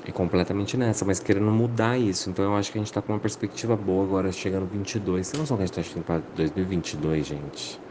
É 0.05 0.11
completamente 0.11 0.77
nessa, 0.77 1.05
mas 1.05 1.21
querendo 1.21 1.53
mudar 1.53 1.97
isso. 1.99 2.31
Então 2.31 2.45
eu 2.45 2.57
acho 2.57 2.73
que 2.73 2.79
a 2.79 2.81
gente 2.81 2.93
tá 2.93 3.01
com 3.01 3.13
uma 3.13 3.21
perspectiva 3.21 3.77
boa 3.77 4.05
agora, 4.05 4.33
chegando 4.33 4.67
22. 4.67 5.29
Você 5.29 5.37
não 5.37 5.47
sabe 5.47 5.59
que 5.59 5.63
a 5.63 5.67
gente 5.67 5.75
tá 5.77 5.83
chegando 5.85 6.05
pra 6.05 6.19
2022, 6.35 7.27
gente. 7.27 7.86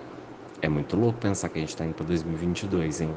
É 0.66 0.68
muito 0.68 0.98
louco 0.98 1.20
pensar 1.20 1.48
que 1.50 1.60
a 1.60 1.62
gente 1.62 1.78
tá 1.78 1.86
indo 1.86 1.94
pra 1.94 2.04
2022, 2.08 3.02
hein? 3.02 3.14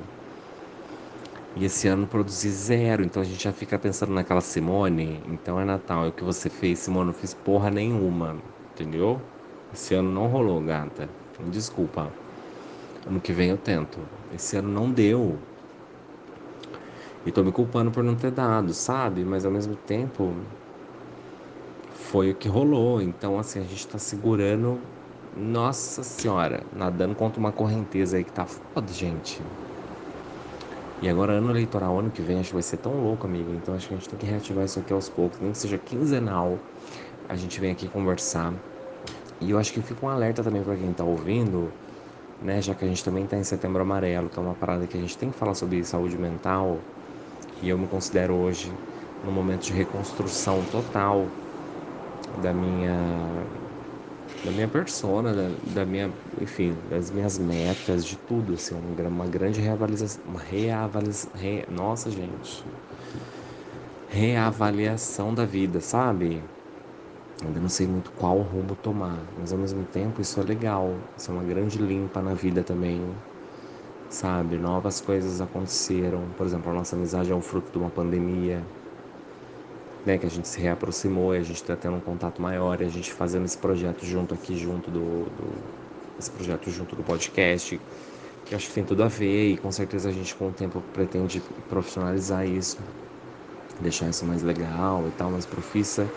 E 1.57 1.65
esse 1.65 1.89
ano 1.89 2.07
produzir 2.07 2.51
zero, 2.51 3.03
então 3.03 3.23
a 3.23 3.25
gente 3.25 3.43
já 3.43 3.55
fica 3.55 3.79
pensando 3.79 4.13
naquela 4.13 4.43
Simone. 4.43 5.23
Então 5.27 5.59
é 5.59 5.65
Natal, 5.65 6.05
é 6.05 6.09
o 6.09 6.13
que 6.13 6.23
você 6.23 6.51
fez, 6.51 6.81
Simone, 6.81 7.07
não 7.07 7.15
fiz 7.15 7.33
porra 7.33 7.71
nenhuma, 7.71 8.37
entendeu? 8.75 9.19
Esse 9.73 9.95
ano 9.95 10.13
não 10.13 10.27
rolou, 10.27 10.61
gata. 10.61 11.09
Desculpa. 11.51 12.13
Ano 13.07 13.19
que 13.19 13.33
vem 13.33 13.49
eu 13.49 13.57
tento. 13.57 13.99
Esse 14.35 14.59
ano 14.59 14.69
não 14.69 14.91
deu. 14.91 15.39
E 17.25 17.33
tô 17.33 17.43
me 17.43 17.51
culpando 17.51 17.91
por 17.91 18.05
não 18.05 18.15
ter 18.15 18.31
dado, 18.31 18.75
sabe? 18.75 19.25
Mas 19.25 19.47
ao 19.47 19.51
mesmo 19.51 19.75
tempo 19.75 20.35
foi 21.95 22.31
o 22.31 22.35
que 22.35 22.47
rolou. 22.47 23.01
Então 23.01 23.39
assim, 23.39 23.59
a 23.59 23.65
gente 23.65 23.89
tá 23.89 23.99
segurando. 23.99 24.79
Nossa 25.41 26.03
senhora, 26.03 26.67
nadando 26.73 27.15
contra 27.15 27.39
uma 27.39 27.53
correnteza 27.53 28.17
aí 28.17 28.25
que 28.25 28.33
tá 28.33 28.45
foda, 28.45 28.93
gente. 28.93 29.45
E 31.01 31.09
agora, 31.09 31.35
ano 31.35 31.51
eleitoral, 31.51 31.97
ano 31.99 32.11
que 32.11 32.21
vem, 32.21 32.41
acho 32.41 32.49
que 32.49 32.55
vai 32.55 32.63
ser 32.63 32.79
tão 32.79 33.01
louco, 33.01 33.25
amigo. 33.27 33.55
Então, 33.55 33.73
acho 33.75 33.87
que 33.87 33.95
a 33.95 33.97
gente 33.97 34.09
tem 34.09 34.19
que 34.19 34.27
reativar 34.27 34.65
isso 34.65 34.81
aqui 34.81 34.93
aos 34.93 35.09
poucos, 35.09 35.39
nem 35.39 35.53
que 35.53 35.59
seja 35.59 35.79
quinzenal. 35.79 36.59
A 37.29 37.37
gente 37.37 37.61
vem 37.61 37.71
aqui 37.71 37.89
conversar. 37.89 38.53
E 39.41 39.51
eu 39.51 39.59
acho 39.59 39.73
que 39.73 39.81
fica 39.81 40.05
um 40.05 40.09
alerta 40.09 40.43
também 40.43 40.63
para 40.63 40.77
quem 40.77 40.93
tá 40.93 41.05
ouvindo, 41.05 41.73
né? 42.41 42.61
Já 42.61 42.75
que 42.75 42.85
a 42.85 42.89
gente 42.89 43.05
também 43.05 43.27
tá 43.27 43.37
em 43.37 43.45
setembro 43.45 43.81
amarelo, 43.83 44.29
que 44.29 44.39
é 44.39 44.43
uma 44.43 44.55
parada 44.55 44.87
que 44.89 44.97
a 44.97 45.01
gente 45.01 45.17
tem 45.17 45.31
que 45.31 45.37
falar 45.39 45.55
sobre 45.55 45.85
saúde 45.85 46.19
mental. 46.19 46.81
E 47.63 47.69
eu 47.69 47.79
me 47.79 47.87
considero 47.89 48.35
hoje 48.35 48.73
num 49.23 49.33
momento 49.33 49.65
de 49.65 49.73
reconstrução 49.73 50.65
total 50.65 51.29
da 52.37 52.53
minha 52.53 53.47
da 54.45 54.53
minha 54.53 54.69
persona, 54.69 55.35
da, 55.35 55.49
da, 55.63 55.87
minha, 55.87 56.13
enfim, 56.41 56.75
das 56.89 57.11
minhas 57.11 57.39
metas, 57.39 58.05
de 58.05 58.17
tudo, 58.17 58.55
assim, 58.55 58.75
uma, 58.75 59.27
grande 59.27 59.61
reavaliação, 59.61 60.23
uma 60.25 60.41
reavaliação, 60.41 61.31
re, 61.35 61.65
nossa 61.69 62.11
gente, 62.11 62.65
reavaliação 64.09 65.35
da 65.35 65.45
vida, 65.45 65.81
sabe? 65.81 66.43
Ainda 67.45 67.61
não 67.61 67.69
sei 67.69 67.87
muito 67.87 68.11
qual 68.13 68.39
rumo 68.43 68.75
tomar, 68.77 69.19
mas 69.37 69.53
ao 69.53 69.59
mesmo 69.59 69.85
tempo 69.87 70.21
isso 70.21 70.41
é 70.41 70.43
legal, 70.43 70.91
isso 71.17 71.31
é 71.31 71.35
uma 71.35 71.45
grande 71.45 71.79
limpa 71.79 72.21
na 72.21 72.35
vida 72.35 72.65
também, 72.65 73.01
sabe? 74.09 74.59
Novas 74.59 75.01
coisas 75.01 75.41
aconteceram, 75.41 76.33
por 76.37 76.47
exemplo, 76.47 76.71
a 76.71 76.75
nossa 76.75 76.97
amizade 76.97 77.31
é 77.31 77.35
um 77.35 77.41
fruto 77.43 77.71
de 77.71 77.79
uma 77.79 77.91
pandemia, 77.91 78.65
né, 80.05 80.19
que 80.19 80.27
a 80.27 80.31
gente 80.31 80.49
se 80.49 80.61
reaproximou 80.61 81.35
e 81.35 81.39
a 81.39 81.43
gente 81.43 81.57
está 81.57 81.77
tendo 81.77 81.97
um 81.97 82.01
contato 82.01 82.41
maior 82.41 82.81
e 82.81 82.85
a 82.85 82.89
gente 82.89 83.13
fazendo 83.13 83.45
esse 83.45 83.59
projeto 83.59 84.05
junto 84.07 84.35
aqui, 84.35 84.57
junto 84.57 84.91
do, 84.91 85.25
do, 85.31 85.71
esse 86.19 86.31
projeto 86.31 86.71
junto 86.71 86.97
do 86.97 87.05
podcast, 87.05 87.81
que 88.45 88.55
acho 88.55 88.69
que 88.69 88.75
tem 88.75 88.85
tudo 88.85 89.03
a 89.03 89.09
ver 89.09 89.53
e 89.53 89.59
com 89.59 89.71
certeza 89.71 90.09
a 90.09 90.13
gente 90.13 90.35
com 90.35 90.49
o 90.49 90.53
tempo 90.53 90.83
pretende 90.93 91.41
profissionalizar 91.69 92.47
isso, 92.47 92.79
deixar 93.81 94.09
isso 94.09 94.25
mais 94.27 94.43
legal 94.43 95.07
e 95.09 95.13
tal, 95.13 95.31
mais 95.31 95.47
profissa, 95.47 96.13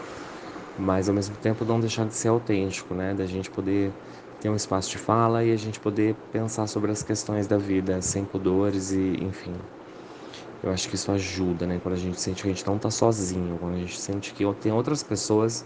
mas 0.77 1.09
ao 1.09 1.15
mesmo 1.15 1.37
tempo 1.37 1.65
não 1.65 1.79
deixar 1.79 2.07
de 2.07 2.15
ser 2.15 2.29
autêntico, 2.29 2.93
né, 2.95 3.13
da 3.13 3.25
gente 3.25 3.49
poder 3.51 3.93
ter 4.39 4.49
um 4.49 4.55
espaço 4.55 4.89
de 4.89 4.97
fala 4.97 5.43
e 5.43 5.51
a 5.51 5.57
gente 5.57 5.79
poder 5.79 6.15
pensar 6.31 6.67
sobre 6.67 6.91
as 6.91 7.03
questões 7.03 7.47
da 7.47 7.57
vida 7.57 8.01
sem 8.01 8.25
pudores 8.25 8.91
e 8.91 9.23
enfim. 9.23 9.67
Eu 10.63 10.71
acho 10.71 10.87
que 10.89 10.95
isso 10.95 11.11
ajuda, 11.11 11.65
né? 11.67 11.79
Quando 11.79 11.95
a 11.95 11.97
gente 11.97 12.19
sente 12.19 12.43
que 12.43 12.49
a 12.49 12.53
gente 12.53 12.65
não 12.67 12.79
tá 12.79 12.89
sozinho, 12.91 13.57
quando 13.59 13.75
a 13.75 13.79
gente 13.79 13.99
sente 13.99 14.33
que 14.33 14.43
tem 14.61 14.71
outras 14.71 15.03
pessoas 15.03 15.65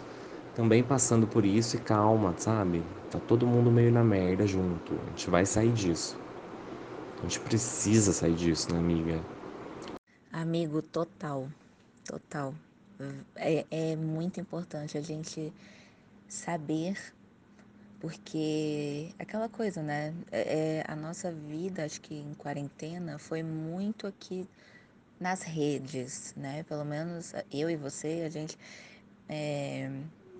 também 0.54 0.84
passando 0.84 1.28
por 1.28 1.46
isso 1.46 1.76
e 1.76 1.80
calma, 1.80 2.36
sabe? 2.38 2.84
Tá 3.10 3.20
todo 3.20 3.46
mundo 3.48 3.72
meio 3.72 3.92
na 3.92 4.04
merda 4.04 4.48
junto. 4.48 5.02
A 5.06 5.10
gente 5.10 5.30
vai 5.30 5.46
sair 5.46 5.74
disso. 5.74 6.18
A 7.22 7.26
gente 7.26 7.40
precisa 7.42 8.14
sair 8.14 8.36
disso, 8.36 8.72
né, 8.72 8.80
amiga? 8.80 9.22
Amigo, 10.32 10.82
total. 10.84 11.50
Total. 12.04 12.54
É, 13.36 13.66
é 13.72 13.96
muito 13.96 14.40
importante 14.40 14.98
a 14.98 15.02
gente 15.02 15.54
saber, 16.28 16.98
porque 18.00 19.14
aquela 19.20 19.50
coisa, 19.50 19.82
né? 19.84 20.14
É, 20.32 20.80
é, 20.80 20.84
a 20.88 20.96
nossa 20.96 21.32
vida, 21.32 21.86
acho 21.86 22.02
que 22.02 22.16
em 22.16 22.34
quarentena, 22.36 23.20
foi 23.20 23.44
muito 23.44 24.08
aqui 24.08 24.48
nas 25.20 25.42
redes, 25.42 26.34
né? 26.36 26.64
Pelo 26.64 26.86
menos 26.86 27.34
eu 27.52 27.70
e 27.70 27.76
você, 27.76 28.24
a 28.26 28.30
gente, 28.30 28.58
é, 29.30 29.90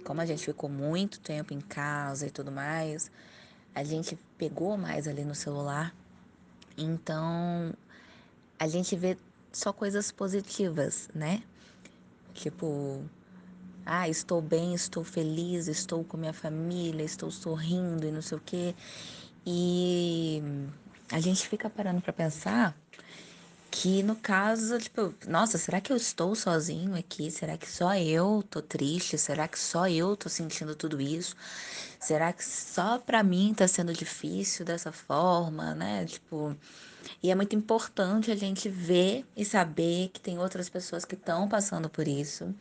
como 0.04 0.22
a 0.22 0.26
gente 0.26 0.44
ficou 0.46 0.70
muito 0.70 1.20
tempo 1.20 1.54
em 1.54 1.62
casa 1.62 2.28
e 2.28 2.30
tudo 2.30 2.52
mais, 2.52 3.10
a 3.74 3.84
gente 3.84 4.18
pegou 4.38 4.78
mais 4.78 5.08
ali 5.08 5.24
no 5.24 5.36
celular. 5.36 5.94
Então, 6.78 7.74
a 8.60 8.68
gente 8.68 8.96
vê 8.96 9.18
só 9.52 9.72
coisas 9.72 10.12
positivas, 10.12 11.10
né? 11.14 11.42
Tipo, 12.34 13.02
ah, 13.86 14.10
estou 14.10 14.42
bem, 14.42 14.74
estou 14.74 15.04
feliz, 15.04 15.68
estou 15.68 16.04
com 16.04 16.18
minha 16.18 16.34
família, 16.34 17.04
estou 17.04 17.32
sorrindo 17.32 18.06
e 18.06 18.12
não 18.12 18.22
sei 18.22 18.38
o 18.38 18.42
quê. 18.42 18.76
E 19.46 20.42
a 21.12 21.20
gente 21.20 21.48
fica 21.48 21.70
parando 21.70 22.02
para 22.02 22.12
pensar 22.12 22.76
que 23.86 24.02
no 24.02 24.16
caso, 24.16 24.80
tipo, 24.80 25.14
nossa, 25.28 25.60
será 25.60 25.80
que 25.80 25.94
eu 25.94 25.96
estou 25.96 26.34
sozinho 26.34 26.96
aqui? 26.96 27.30
Será 27.30 27.56
que 27.56 27.70
só 27.70 27.96
eu 27.96 28.44
tô 28.50 28.60
triste? 28.60 29.16
Será 29.16 29.48
que 29.48 29.60
só 29.60 29.88
eu 29.88 30.18
tô 30.18 30.28
sentindo 30.28 30.76
tudo 30.76 31.00
isso? 31.00 31.36
Será 32.00 32.34
que 32.34 32.44
só 32.44 32.98
para 32.98 33.22
mim 33.22 33.54
tá 33.56 33.68
sendo 33.68 33.94
difícil 33.94 34.66
dessa 34.66 34.92
forma, 34.92 35.76
né? 35.76 36.04
Tipo, 36.04 36.58
e 37.22 37.30
é 37.30 37.36
muito 37.36 37.56
importante 37.56 38.32
a 38.32 38.36
gente 38.36 38.70
ver 38.70 39.24
e 39.38 39.46
saber 39.46 40.10
que 40.10 40.20
tem 40.20 40.40
outras 40.40 40.68
pessoas 40.68 41.06
que 41.06 41.14
estão 41.14 41.48
passando 41.48 41.88
por 41.88 42.08
isso, 42.08 42.56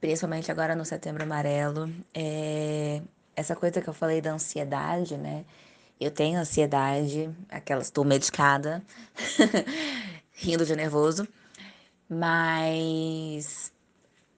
principalmente 0.00 0.50
agora 0.50 0.74
no 0.74 0.84
Setembro 0.84 1.22
Amarelo. 1.22 1.88
É... 2.12 3.02
Essa 3.36 3.54
coisa 3.54 3.80
que 3.80 3.88
eu 3.88 3.94
falei 3.94 4.20
da 4.20 4.32
ansiedade, 4.32 5.16
né? 5.16 5.44
Eu 6.00 6.10
tenho 6.10 6.40
ansiedade, 6.40 7.30
aquelas, 7.48 7.86
estou 7.86 8.04
medicada. 8.04 8.82
rindo 10.40 10.64
de 10.64 10.74
nervoso, 10.74 11.28
mas 12.08 13.70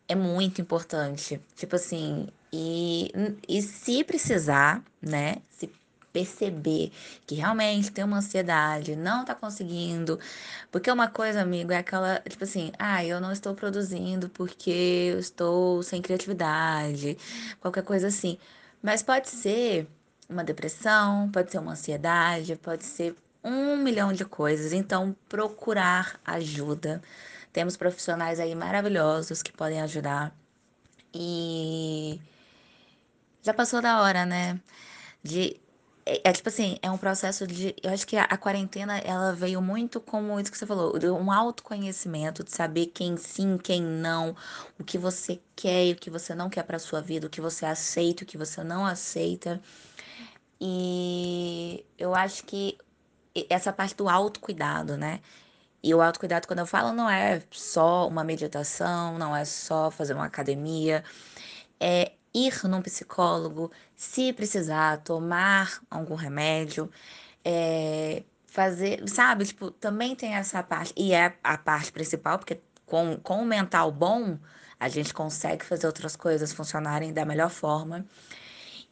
é 0.09 0.15
muito 0.15 0.61
importante. 0.61 1.41
Tipo 1.57 1.77
assim, 1.77 2.29
e, 2.53 3.11
e 3.49 3.63
se 3.63 4.05
precisar, 4.05 4.85
né? 5.01 5.37
Se 5.49 5.71
perceber 6.13 6.93
que 7.27 7.37
realmente 7.37 7.91
tem 7.91 8.05
uma 8.05 8.19
ansiedade, 8.19 8.97
não 8.97 9.25
tá 9.25 9.35
conseguindo. 9.35 10.19
Porque 10.71 10.91
uma 10.91 11.09
coisa, 11.09 11.41
amigo, 11.41 11.73
é 11.73 11.79
aquela, 11.79 12.21
tipo 12.29 12.45
assim, 12.45 12.73
ah, 12.79 13.05
eu 13.05 13.21
não 13.21 13.33
estou 13.33 13.55
produzindo 13.55 14.29
porque 14.29 15.11
eu 15.15 15.19
estou 15.19 15.83
sem 15.83 16.03
criatividade, 16.03 17.17
qualquer 17.61 17.85
coisa 17.85 18.09
assim. 18.09 18.39
Mas 18.83 19.03
pode 19.03 19.29
ser 19.29 19.87
uma 20.29 20.45
depressão, 20.45 21.31
pode 21.31 21.51
ser 21.53 21.59
uma 21.59 21.73
ansiedade, 21.73 22.57
pode 22.57 22.85
ser 22.85 23.15
um 23.45 23.77
milhão 23.77 24.13
de 24.13 24.25
coisas. 24.25 24.73
Então, 24.73 25.17
procurar 25.29 26.21
ajuda. 26.25 27.03
Temos 27.53 27.77
profissionais 27.77 28.41
aí 28.41 28.55
maravilhosos 28.55 29.43
que 29.43 29.53
podem 29.53 29.81
ajudar. 29.83 30.35
E 31.15 32.21
já 33.43 33.53
passou 33.53 33.83
da 33.83 34.01
hora, 34.03 34.25
né? 34.25 34.61
De 35.23 35.61
é, 36.05 36.21
é, 36.31 36.33
tipo 36.33 36.49
assim, 36.49 36.79
é 36.83 36.91
um 36.91 36.99
processo 36.99 37.47
de. 37.47 37.75
Eu 37.83 37.93
acho 37.93 38.07
que 38.07 38.17
a, 38.17 38.25
a, 38.25 38.37
quarentena 38.37 38.99
ela 38.99 39.33
veio 39.35 39.63
muito 39.63 40.01
como 40.01 40.39
isso 40.41 40.51
que 40.51 40.59
você 40.59 40.67
falou, 40.67 40.99
de 40.99 41.09
um 41.09 41.31
autoconhecimento, 41.31 42.43
de 42.43 42.51
saber 42.53 42.87
quem 42.87 43.17
sim, 43.17 43.57
quem 43.59 43.81
não, 43.83 44.35
o 44.79 44.85
que 44.85 44.99
você 44.99 45.41
quer 45.55 45.87
e 45.87 45.93
o 45.93 45.97
que 45.97 46.11
você 46.11 46.35
não 46.35 46.51
quer 46.51 46.65
para 46.65 46.79
sua 46.79 47.01
vida, 47.01 47.27
o 47.27 47.31
que 47.31 47.41
você 47.41 47.65
aceita, 47.67 48.25
o 48.25 48.27
que 48.27 48.37
você 48.39 48.65
não 48.65 48.85
aceita. 48.85 49.61
E 50.61 51.85
eu 51.99 52.15
acho 52.15 52.45
que 52.45 52.79
essa 53.49 53.73
parte 53.73 53.97
do 53.97 54.09
autocuidado, 54.09 54.97
né? 54.97 55.21
E 55.83 55.95
o 55.95 56.01
autocuidado, 56.01 56.47
quando 56.47 56.61
eu 56.61 56.67
falo, 56.67 56.93
não 56.93 57.11
é 57.11 57.43
só 57.51 58.07
uma 58.09 58.23
meditação, 58.23 59.19
não 59.19 59.35
é 59.35 59.45
só 59.45 59.91
fazer 59.91 60.15
uma 60.15 60.27
academia, 60.27 61.03
é 61.81 62.13
ir 62.35 62.67
num 62.69 62.81
psicólogo, 62.83 63.71
se 63.97 64.33
precisar, 64.33 64.99
tomar 64.99 65.81
algum 65.91 66.15
remédio, 66.15 66.91
é 67.45 68.23
fazer, 68.47 69.09
sabe? 69.09 69.47
Tipo, 69.47 69.71
também 69.71 70.15
tem 70.15 70.35
essa 70.35 70.63
parte, 70.63 70.93
e 70.97 71.13
é 71.13 71.37
a 71.43 71.59
parte 71.59 71.91
principal, 71.93 72.39
porque 72.39 72.61
com, 72.87 73.17
com 73.23 73.43
o 73.43 73.47
mental 73.47 73.91
bom, 73.91 74.39
a 74.79 74.89
gente 74.89 75.15
consegue 75.15 75.65
fazer 75.65 75.87
outras 75.87 76.17
coisas 76.17 76.53
funcionarem 76.53 77.13
da 77.13 77.25
melhor 77.25 77.51
forma. 77.51 78.05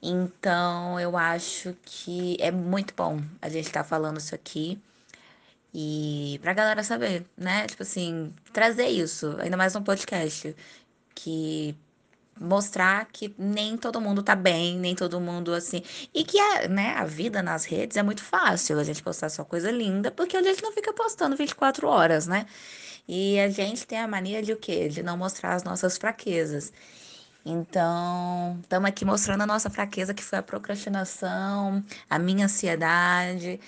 Então, 0.02 0.98
eu 0.98 1.16
acho 1.16 1.76
que 1.82 2.36
é 2.40 2.50
muito 2.50 2.94
bom 2.94 3.20
a 3.40 3.48
gente 3.48 3.66
estar 3.66 3.82
tá 3.82 3.88
falando 3.88 4.18
isso 4.18 4.34
aqui. 4.34 4.80
E 5.74 6.38
pra 6.42 6.52
galera 6.54 6.82
saber, 6.82 7.24
né? 7.36 7.66
Tipo 7.66 7.82
assim, 7.82 8.34
trazer 8.52 8.88
isso, 8.88 9.36
ainda 9.38 9.56
mais 9.56 9.74
no 9.74 9.82
podcast. 9.82 10.56
Que 11.14 11.76
mostrar 12.40 13.06
que 13.12 13.34
nem 13.38 13.76
todo 13.76 14.00
mundo 14.00 14.22
tá 14.22 14.34
bem, 14.34 14.78
nem 14.78 14.94
todo 14.94 15.20
mundo 15.20 15.52
assim. 15.52 15.82
E 16.14 16.24
que 16.24 16.38
a, 16.40 16.68
né, 16.68 16.94
a 16.96 17.04
vida 17.04 17.42
nas 17.42 17.64
redes 17.66 17.96
é 17.96 18.02
muito 18.02 18.22
fácil 18.24 18.78
a 18.78 18.84
gente 18.84 19.02
postar 19.02 19.28
só 19.28 19.44
coisa 19.44 19.70
linda, 19.70 20.10
porque 20.10 20.36
a 20.36 20.42
gente 20.42 20.62
não 20.62 20.72
fica 20.72 20.92
postando 20.94 21.36
24 21.36 21.86
horas, 21.88 22.26
né? 22.26 22.46
E 23.06 23.38
a 23.40 23.48
gente 23.50 23.86
tem 23.86 23.98
a 23.98 24.08
mania 24.08 24.42
de 24.42 24.52
o 24.52 24.56
quê? 24.56 24.88
De 24.88 25.02
não 25.02 25.16
mostrar 25.16 25.54
as 25.54 25.64
nossas 25.64 25.98
fraquezas. 25.98 26.72
Então, 27.44 28.58
estamos 28.62 28.88
aqui 28.88 29.04
mostrando 29.04 29.42
a 29.42 29.46
nossa 29.46 29.70
fraqueza, 29.70 30.12
que 30.14 30.22
foi 30.22 30.38
a 30.38 30.42
procrastinação, 30.42 31.82
a 32.08 32.18
minha 32.18 32.44
ansiedade, 32.46 33.58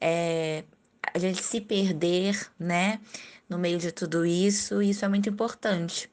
é, 0.00 0.64
a 1.14 1.18
gente 1.18 1.42
se 1.42 1.60
perder, 1.60 2.50
né, 2.58 3.00
no 3.48 3.58
meio 3.58 3.78
de 3.78 3.92
tudo 3.92 4.24
isso, 4.26 4.82
e 4.82 4.90
isso 4.90 5.04
é 5.04 5.08
muito 5.08 5.28
importante. 5.28 6.10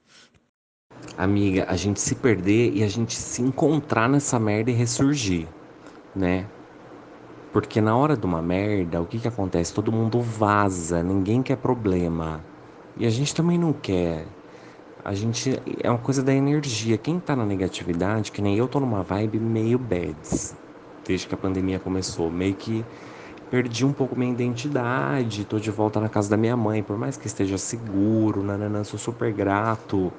Amiga, 1.18 1.66
a 1.68 1.76
gente 1.76 2.00
se 2.00 2.16
perder 2.16 2.74
e 2.76 2.84
a 2.84 2.88
gente 2.88 3.16
se 3.16 3.42
encontrar 3.42 4.08
nessa 4.08 4.40
merda 4.40 4.72
e 4.72 4.74
ressurgir, 4.74 5.48
né? 6.16 6.48
Porque 7.52 7.82
na 7.82 7.96
hora 7.96 8.16
de 8.16 8.26
uma 8.26 8.42
merda, 8.42 9.02
o 9.02 9.06
que 9.06 9.20
que 9.20 9.28
acontece? 9.28 9.74
Todo 9.74 9.92
mundo 9.92 10.22
vaza, 10.22 11.02
ninguém 11.02 11.42
quer 11.42 11.58
problema. 11.58 12.44
E 12.96 13.06
a 13.06 13.10
gente 13.10 13.34
também 13.34 13.58
não 13.58 13.74
quer. 13.74 14.28
A 15.08 15.14
gente 15.14 15.58
é 15.82 15.90
uma 15.90 15.98
coisa 15.98 16.22
da 16.22 16.34
energia. 16.34 16.98
Quem 16.98 17.18
tá 17.18 17.34
na 17.34 17.46
negatividade, 17.46 18.30
que 18.30 18.42
nem 18.42 18.58
eu 18.58 18.68
tô 18.68 18.78
numa 18.78 19.04
vibe 19.04 19.40
meio 19.40 19.80
bads, 19.80 20.54
desde 21.06 21.26
que 21.26 21.34
a 21.34 21.38
pandemia 21.38 21.80
começou, 21.80 22.30
meio 22.30 22.54
que 22.54 22.84
perdi 23.50 23.86
um 23.86 23.94
pouco 23.94 24.20
minha 24.20 24.34
identidade, 24.34 25.46
tô 25.46 25.60
de 25.60 25.72
volta 25.72 26.02
na 26.02 26.10
casa 26.10 26.30
da 26.30 26.36
minha 26.36 26.58
mãe, 26.58 26.84
por 26.84 26.98
mais 26.98 27.16
que 27.16 27.26
esteja 27.26 27.58
seguro, 27.58 28.44
nananã, 28.44 28.84
sou 28.84 29.00
super 29.00 29.32
grato. 29.32 30.12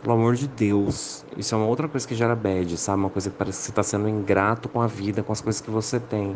Pelo 0.00 0.14
amor 0.14 0.36
de 0.36 0.48
Deus, 0.48 1.22
isso 1.36 1.54
é 1.54 1.58
uma 1.58 1.66
outra 1.66 1.86
coisa 1.86 2.08
que 2.08 2.14
gera 2.14 2.34
bad, 2.34 2.78
sabe? 2.78 3.00
Uma 3.00 3.10
coisa 3.10 3.28
que 3.28 3.36
parece 3.36 3.58
que 3.58 3.64
você 3.66 3.72
tá 3.72 3.82
sendo 3.82 4.08
ingrato 4.08 4.70
com 4.70 4.80
a 4.80 4.86
vida, 4.86 5.22
com 5.22 5.34
as 5.34 5.42
coisas 5.42 5.60
que 5.60 5.70
você 5.70 6.00
tem. 6.00 6.34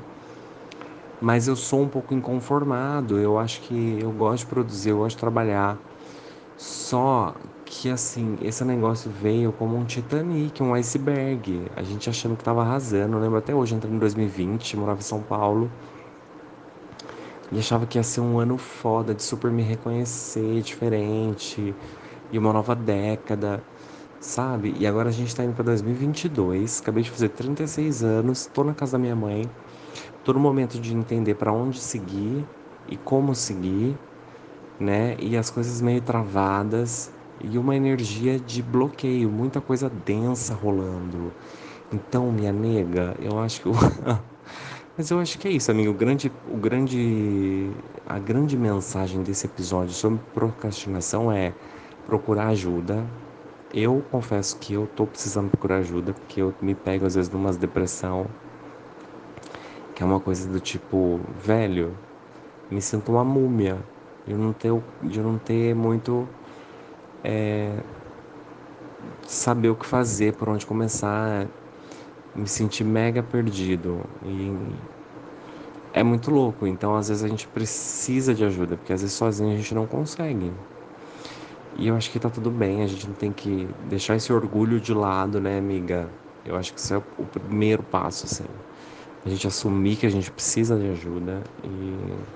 Mas 1.23 1.49
eu 1.49 1.57
sou 1.57 1.81
um 1.81 1.89
pouco 1.89 2.13
inconformado, 2.13 3.19
eu 3.19 3.39
acho 3.39 3.63
que 3.63 3.99
eu 3.99 4.13
gosto 4.13 4.41
de 4.41 4.51
produzir, 4.51 4.91
eu 4.91 4.99
gosto 4.99 5.17
de 5.17 5.21
trabalhar. 5.21 5.79
Só 6.59 7.35
que 7.69 7.91
assim, 7.91 8.39
esse 8.41 8.65
negócio 8.65 9.11
veio 9.11 9.53
como 9.53 9.77
um 9.77 9.85
Titanic, 9.85 10.63
um 10.63 10.73
iceberg. 10.75 11.71
A 11.77 11.83
gente 11.83 12.09
achando 12.09 12.35
que 12.35 12.43
tava 12.43 12.63
arrasando. 12.63 13.17
Eu 13.17 13.21
lembro 13.21 13.39
até 13.39 13.55
hoje, 13.55 13.75
entrei 13.75 13.93
em 13.93 13.99
2020, 13.99 14.77
morava 14.77 14.99
em 14.99 15.03
São 15.03 15.21
Paulo. 15.21 15.71
E 17.53 17.59
achava 17.59 17.87
que 17.87 17.99
ia 17.99 18.03
ser 18.03 18.21
um 18.21 18.39
ano 18.39 18.57
foda 18.57 19.15
de 19.15 19.23
super 19.23 19.51
me 19.51 19.63
reconhecer 19.63 20.63
diferente. 20.63 21.75
E 22.33 22.39
uma 22.39 22.53
nova 22.53 22.75
década, 22.75 23.63
sabe? 24.19 24.75
E 24.79 24.87
agora 24.87 25.11
a 25.11 25.13
gente 25.13 25.35
tá 25.37 25.45
indo 25.45 25.55
pra 25.55 25.65
2022. 25.65 26.81
Acabei 26.81 27.03
de 27.03 27.11
fazer 27.11 27.29
36 27.29 28.03
anos, 28.03 28.47
tô 28.47 28.65
na 28.65 28.73
casa 28.73 28.93
da 28.93 28.99
minha 28.99 29.17
mãe. 29.17 29.49
Tô 30.25 30.33
no 30.33 30.41
momento 30.41 30.81
de 30.81 30.95
entender 30.95 31.35
para 31.35 31.53
onde 31.53 31.79
seguir 31.79 32.47
e 32.89 32.97
como 32.97 33.35
seguir, 33.35 33.97
né? 34.81 35.17
E 35.21 35.37
as 35.37 35.51
coisas 35.51 35.81
meio 35.81 36.01
travadas 36.01 37.11
e 37.43 37.59
uma 37.59 37.77
energia 37.77 38.39
de 38.39 38.63
bloqueio, 38.63 39.31
muita 39.31 39.61
coisa 39.61 39.89
densa 39.89 40.55
rolando. 40.55 41.33
Então, 41.93 42.31
minha 42.33 42.53
nega, 42.53 43.17
eu 43.21 43.39
acho 43.39 43.61
que 43.61 43.67
eu... 43.69 43.73
Mas 44.97 45.13
eu 45.13 45.21
acho 45.21 45.39
que 45.39 45.47
é 45.47 45.53
isso, 45.53 45.71
amigo. 45.71 45.93
O 45.93 45.95
grande, 45.95 46.31
o 46.53 46.57
grande, 46.57 47.71
a 48.05 48.19
grande 48.19 48.57
mensagem 48.57 49.23
desse 49.23 49.47
episódio 49.47 49.95
sobre 49.95 50.19
procrastinação 50.35 51.31
é 51.31 51.53
procurar 52.05 52.49
ajuda. 52.49 53.07
Eu 53.73 54.03
confesso 54.11 54.57
que 54.59 54.73
eu 54.73 54.89
tô 54.89 55.07
precisando 55.07 55.51
procurar 55.51 55.77
ajuda, 55.77 56.13
porque 56.13 56.43
eu 56.43 56.53
me 56.61 56.75
pego 56.75 57.07
às 57.07 57.15
vezes 57.15 57.31
numa 57.31 57.53
depressão, 57.53 58.27
que 59.95 60.03
é 60.03 60.07
uma 60.07 60.19
coisa 60.19 60.49
do 60.49 60.59
tipo, 60.59 61.21
velho, 61.45 61.95
me 62.69 62.83
sinto 62.83 63.13
uma 63.13 63.25
múmia. 63.25 63.79
De 64.27 64.35
não 64.35 64.53
ter, 64.53 64.73
de 65.01 65.21
não 65.21 65.39
ter 65.39 65.75
muito 65.75 66.29
é, 67.25 67.85
saber 69.27 69.71
o 69.71 69.77
que 69.77 69.87
fazer, 69.87 70.35
por 70.37 70.49
onde 70.49 70.67
começar, 70.67 71.49
me 72.35 72.49
sentir 72.49 72.85
mega 72.85 73.23
perdido. 73.23 74.11
E 74.25 74.89
é 75.93 76.03
muito 76.03 76.31
louco. 76.31 76.67
Então, 76.67 76.97
às 76.97 77.09
vezes, 77.09 77.25
a 77.25 77.29
gente 77.29 77.49
precisa 77.49 78.35
de 78.35 78.45
ajuda, 78.45 78.77
porque 78.77 78.93
às 78.93 79.03
vezes 79.03 79.17
sozinho 79.17 79.53
a 79.53 79.57
gente 79.57 79.75
não 79.75 79.87
consegue. 79.87 80.53
E 81.77 81.87
eu 81.89 81.97
acho 81.97 82.11
que 82.11 82.19
tá 82.19 82.31
tudo 82.31 82.51
bem, 82.51 82.83
a 82.83 82.87
gente 82.87 83.07
não 83.07 83.15
tem 83.15 83.33
que 83.33 83.69
deixar 83.79 84.17
esse 84.17 84.33
orgulho 84.33 84.81
de 84.81 84.93
lado, 84.95 85.41
né, 85.41 85.59
amiga? 85.59 86.13
Eu 86.45 86.57
acho 86.57 86.73
que 86.75 86.81
isso 86.81 86.95
é 86.95 86.99
o 87.17 87.27
primeiro 87.27 87.83
passo, 87.83 88.27
assim. 88.27 88.47
A 89.25 89.29
gente 89.29 89.47
assumir 89.47 89.97
que 89.97 90.07
a 90.07 90.11
gente 90.11 90.31
precisa 90.33 90.79
de 90.79 90.89
ajuda 90.89 91.51
e, 91.63 92.27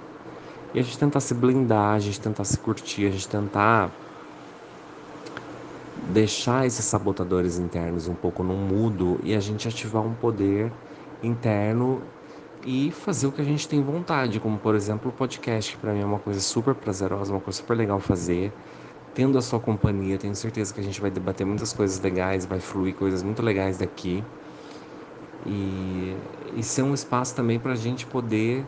e 0.75 0.79
a 0.79 0.83
gente 0.83 0.99
tentar 0.99 1.21
se 1.21 1.35
blindar, 1.35 1.95
a 1.95 1.99
gente 1.99 2.21
tentar 2.21 2.45
se 2.45 2.59
curtir, 2.59 3.07
a 3.07 3.11
gente 3.11 3.29
tentar 3.29 3.93
deixar 6.11 6.67
esses 6.67 6.85
sabotadores 6.85 7.59
internos 7.59 8.09
um 8.09 8.15
pouco 8.15 8.43
no 8.43 8.55
mudo 8.55 9.21
e 9.23 9.35
a 9.35 9.41
gente 9.41 9.69
ativar 9.69 10.03
um 10.03 10.15
poder 10.15 10.73
interno 11.23 12.03
e 12.65 12.91
fazer 12.91 13.27
o 13.27 13.33
que 13.33 13.41
a 13.41 13.45
gente 13.45 13.69
tem 13.69 13.83
vontade, 13.83 14.39
como 14.41 14.59
por 14.59 14.75
exemplo 14.75 15.11
o 15.11 15.13
podcast, 15.13 15.73
que 15.73 15.79
para 15.79 15.93
mim 15.93 16.01
é 16.01 16.05
uma 16.05 16.19
coisa 16.19 16.41
super 16.41 16.75
prazerosa, 16.75 17.33
uma 17.33 17.41
coisa 17.41 17.59
super 17.59 17.77
legal 17.77 17.99
fazer. 18.01 18.53
Tendo 19.15 19.37
a 19.37 19.43
sua 19.43 19.61
companhia, 19.61 20.17
tenho 20.17 20.35
certeza 20.35 20.73
que 20.73 20.81
a 20.81 20.83
gente 20.83 21.01
vai 21.01 21.11
debater 21.11 21.47
muitas 21.47 21.73
coisas 21.73 22.01
legais, 22.01 22.47
vai 22.47 22.61
fluir 22.61 22.95
coisas 22.95 23.23
muito 23.23 23.43
legais 23.43 23.79
daqui. 23.79 24.25
E, 25.45 26.17
e 26.57 26.63
ser 26.63 26.83
um 26.83 26.95
espaço 26.95 27.35
também 27.35 27.59
para 27.59 27.73
a 27.73 27.77
gente 27.77 28.07
poder 28.07 28.65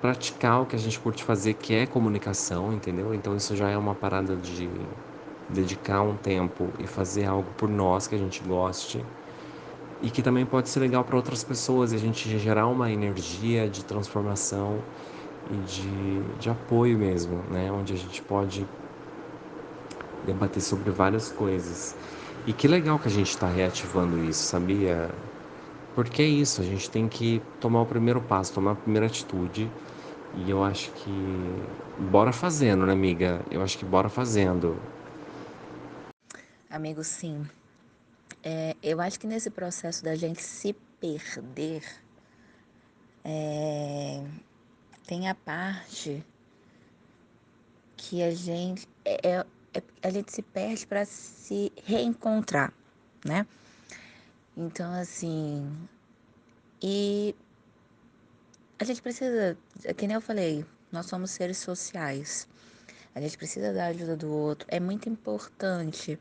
praticar 0.00 0.62
o 0.62 0.66
que 0.66 0.76
a 0.76 0.78
gente 0.78 0.98
curte 1.00 1.24
fazer, 1.24 1.54
que 1.54 1.74
é 1.74 1.86
comunicação, 1.86 2.72
entendeu? 2.72 3.14
Então 3.14 3.36
isso 3.36 3.56
já 3.56 3.70
é 3.70 3.76
uma 3.76 3.94
parada 3.94 4.36
de 4.36 4.68
dedicar 5.48 6.02
um 6.02 6.16
tempo 6.16 6.74
e 6.78 6.86
fazer 6.86 7.24
algo 7.26 7.52
por 7.52 7.68
nós 7.68 8.06
que 8.06 8.14
a 8.14 8.18
gente 8.18 8.42
goste 8.44 9.06
e 10.00 10.10
que 10.10 10.22
também 10.22 10.46
pode 10.46 10.68
ser 10.68 10.80
legal 10.80 11.04
para 11.04 11.16
outras 11.16 11.42
pessoas 11.44 11.92
e 11.92 11.96
a 11.96 11.98
gente 11.98 12.38
gerar 12.38 12.68
uma 12.68 12.90
energia 12.92 13.68
de 13.68 13.84
transformação 13.84 14.84
e 15.50 15.58
de, 15.58 16.34
de 16.36 16.50
apoio 16.50 16.98
mesmo, 16.98 17.44
né? 17.50 17.70
Onde 17.72 17.92
a 17.92 17.96
gente 17.96 18.22
pode 18.22 18.68
debater 20.22 20.62
sobre 20.62 20.90
várias 20.90 21.30
coisas. 21.30 21.96
E 22.44 22.52
que 22.52 22.68
legal 22.68 22.98
que 22.98 23.08
a 23.08 23.10
gente 23.10 23.30
está 23.30 23.48
reativando 23.48 24.18
isso, 24.18 24.44
sabia? 24.44 25.14
Porque 25.94 26.22
é 26.22 26.26
isso, 26.28 26.60
a 26.62 26.64
gente 26.64 26.90
tem 26.90 27.08
que 27.08 27.40
tomar 27.60 27.82
o 27.82 27.86
primeiro 27.86 28.22
passo, 28.22 28.54
tomar 28.54 28.72
a 28.72 28.76
primeira 28.76 29.06
atitude. 29.06 29.74
E 30.32 30.50
eu 30.50 30.62
acho 30.64 30.92
que 30.94 31.68
bora 31.96 32.32
fazendo, 32.32 32.86
né, 32.86 32.92
amiga? 32.92 33.44
Eu 33.50 33.62
acho 33.62 33.78
que 33.78 33.84
bora 33.84 34.08
fazendo. 34.10 34.82
Amigo, 36.70 37.02
sim. 37.02 37.48
É, 38.42 38.76
eu 38.82 39.00
acho 39.00 39.18
que 39.18 39.26
nesse 39.26 39.48
processo 39.48 40.04
da 40.04 40.14
gente 40.14 40.42
se 40.42 40.74
perder, 41.00 41.82
é, 43.24 44.22
tem 45.06 45.28
a 45.28 45.34
parte 45.34 46.22
que 47.96 48.22
a 48.22 48.30
gente 48.34 48.86
é, 49.04 49.28
é, 49.28 49.46
é 49.74 49.82
a 50.02 50.10
gente 50.10 50.30
se 50.30 50.42
perde 50.42 50.86
para 50.86 51.06
se 51.06 51.72
reencontrar, 51.84 52.72
né? 53.24 53.46
Então 54.54 54.92
assim, 54.92 55.88
e 56.82 57.34
a 58.78 58.84
gente 58.84 59.00
precisa, 59.00 59.56
que 59.96 60.06
nem 60.06 60.14
eu 60.14 60.20
falei, 60.20 60.66
nós 60.92 61.06
somos 61.06 61.30
seres 61.30 61.56
sociais. 61.56 62.46
A 63.14 63.20
gente 63.20 63.36
precisa 63.36 63.72
da 63.72 63.86
ajuda 63.86 64.16
do 64.16 64.30
outro. 64.30 64.68
É 64.70 64.78
muito 64.78 65.08
importante 65.08 66.18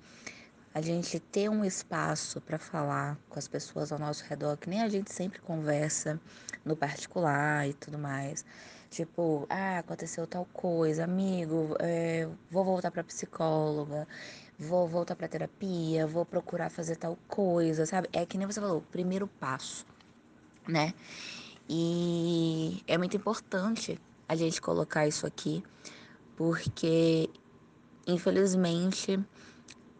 a 0.77 0.81
gente 0.81 1.19
ter 1.19 1.49
um 1.49 1.65
espaço 1.65 2.39
para 2.39 2.59
falar 2.59 3.17
com 3.29 3.39
as 3.39 3.47
pessoas 3.47 3.91
ao 3.91 3.97
nosso 3.97 4.23
redor, 4.25 4.57
que 4.57 4.69
nem 4.69 4.83
a 4.83 4.87
gente 4.87 5.11
sempre 5.11 5.39
conversa 5.39 6.21
no 6.63 6.77
particular 6.77 7.67
e 7.67 7.73
tudo 7.73 7.97
mais. 7.97 8.45
Tipo, 8.91 9.47
ah, 9.49 9.79
aconteceu 9.79 10.27
tal 10.27 10.45
coisa, 10.53 11.03
amigo, 11.03 11.75
é, 11.79 12.29
vou 12.51 12.63
voltar 12.63 12.91
para 12.91 13.03
psicóloga, 13.03 14.07
vou 14.59 14.87
voltar 14.87 15.15
para 15.15 15.27
terapia, 15.27 16.05
vou 16.05 16.23
procurar 16.23 16.69
fazer 16.69 16.95
tal 16.95 17.17
coisa, 17.27 17.87
sabe? 17.87 18.07
É 18.13 18.23
que 18.23 18.37
nem 18.37 18.45
você 18.45 18.61
falou, 18.61 18.83
primeiro 18.91 19.25
passo, 19.25 19.83
né? 20.67 20.93
E 21.67 22.83
é 22.85 22.99
muito 22.99 23.17
importante 23.17 23.99
a 24.29 24.35
gente 24.35 24.61
colocar 24.61 25.07
isso 25.07 25.25
aqui, 25.25 25.63
porque 26.35 27.27
infelizmente 28.05 29.19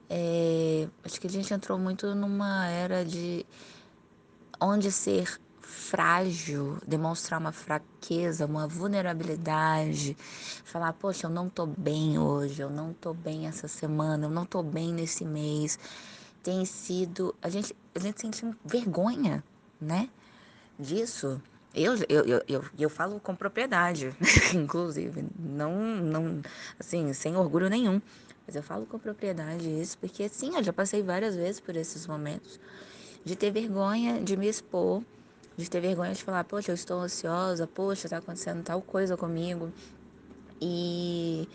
é, 0.10 0.88
acho 1.04 1.20
que 1.20 1.28
a 1.28 1.30
gente 1.30 1.54
entrou 1.54 1.78
muito 1.78 2.16
numa 2.16 2.68
era 2.68 3.04
de 3.04 3.46
onde 4.60 4.92
ser 4.92 5.40
frágil, 5.62 6.78
demonstrar 6.88 7.40
uma 7.40 7.52
fraqueza, 7.52 8.46
uma 8.46 8.68
vulnerabilidade, 8.68 10.18
falar, 10.64 10.94
poxa, 10.94 11.28
eu 11.28 11.30
não 11.30 11.50
tô 11.50 11.66
bem 11.66 12.18
hoje, 12.18 12.62
eu 12.62 12.70
não 12.70 12.94
tô 12.94 13.14
bem 13.14 13.48
essa 13.48 13.68
semana, 13.68 14.26
eu 14.26 14.30
não 14.30 14.46
tô 14.46 14.64
bem 14.64 14.94
nesse 14.94 15.26
mês, 15.26 15.78
tem 16.42 16.66
sido, 16.66 17.36
a 17.42 17.50
gente, 17.50 17.76
a 17.94 18.00
gente 18.00 18.20
sente 18.22 18.46
vergonha, 18.66 19.44
né, 19.80 20.10
disso. 20.80 21.42
Eu, 21.74 21.96
eu, 22.10 22.26
eu, 22.26 22.44
eu, 22.48 22.66
eu 22.80 22.90
falo 22.90 23.20
com 23.20 23.36
propriedade, 23.36 24.16
inclusive, 24.56 25.26
não, 25.38 25.76
não, 25.98 26.42
assim, 26.80 27.14
sem 27.14 27.36
orgulho 27.36 27.70
nenhum, 27.70 28.02
mas 28.48 28.56
eu 28.56 28.64
falo 28.64 28.86
com 28.86 28.98
propriedade 28.98 29.70
isso, 29.70 29.98
porque 29.98 30.30
sim, 30.30 30.56
eu 30.56 30.64
já 30.64 30.72
passei 30.72 31.04
várias 31.04 31.36
vezes 31.36 31.60
por 31.60 31.76
esses 31.76 32.08
momentos 32.08 32.58
de 33.26 33.36
ter 33.36 33.52
vergonha 33.52 34.24
de 34.24 34.38
me 34.38 34.48
expor, 34.48 35.04
de 35.58 35.70
ter 35.70 35.82
vergonha 35.82 36.14
de 36.14 36.24
falar, 36.24 36.46
poxa, 36.46 36.72
eu 36.72 36.76
estou 36.76 37.02
ansiosa, 37.02 37.68
poxa, 37.68 38.08
está 38.08 38.18
acontecendo 38.18 38.64
tal 38.64 38.82
coisa 38.82 39.18
comigo. 39.18 39.70
E 40.62 41.48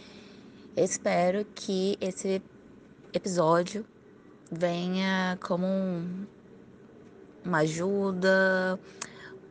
espero 0.77 1.47
que 1.55 1.97
esse 1.99 2.43
episódio 3.13 3.87
venha 4.51 5.39
como 5.41 5.67
um, 5.67 6.27
uma 7.43 7.59
ajuda, 7.59 8.79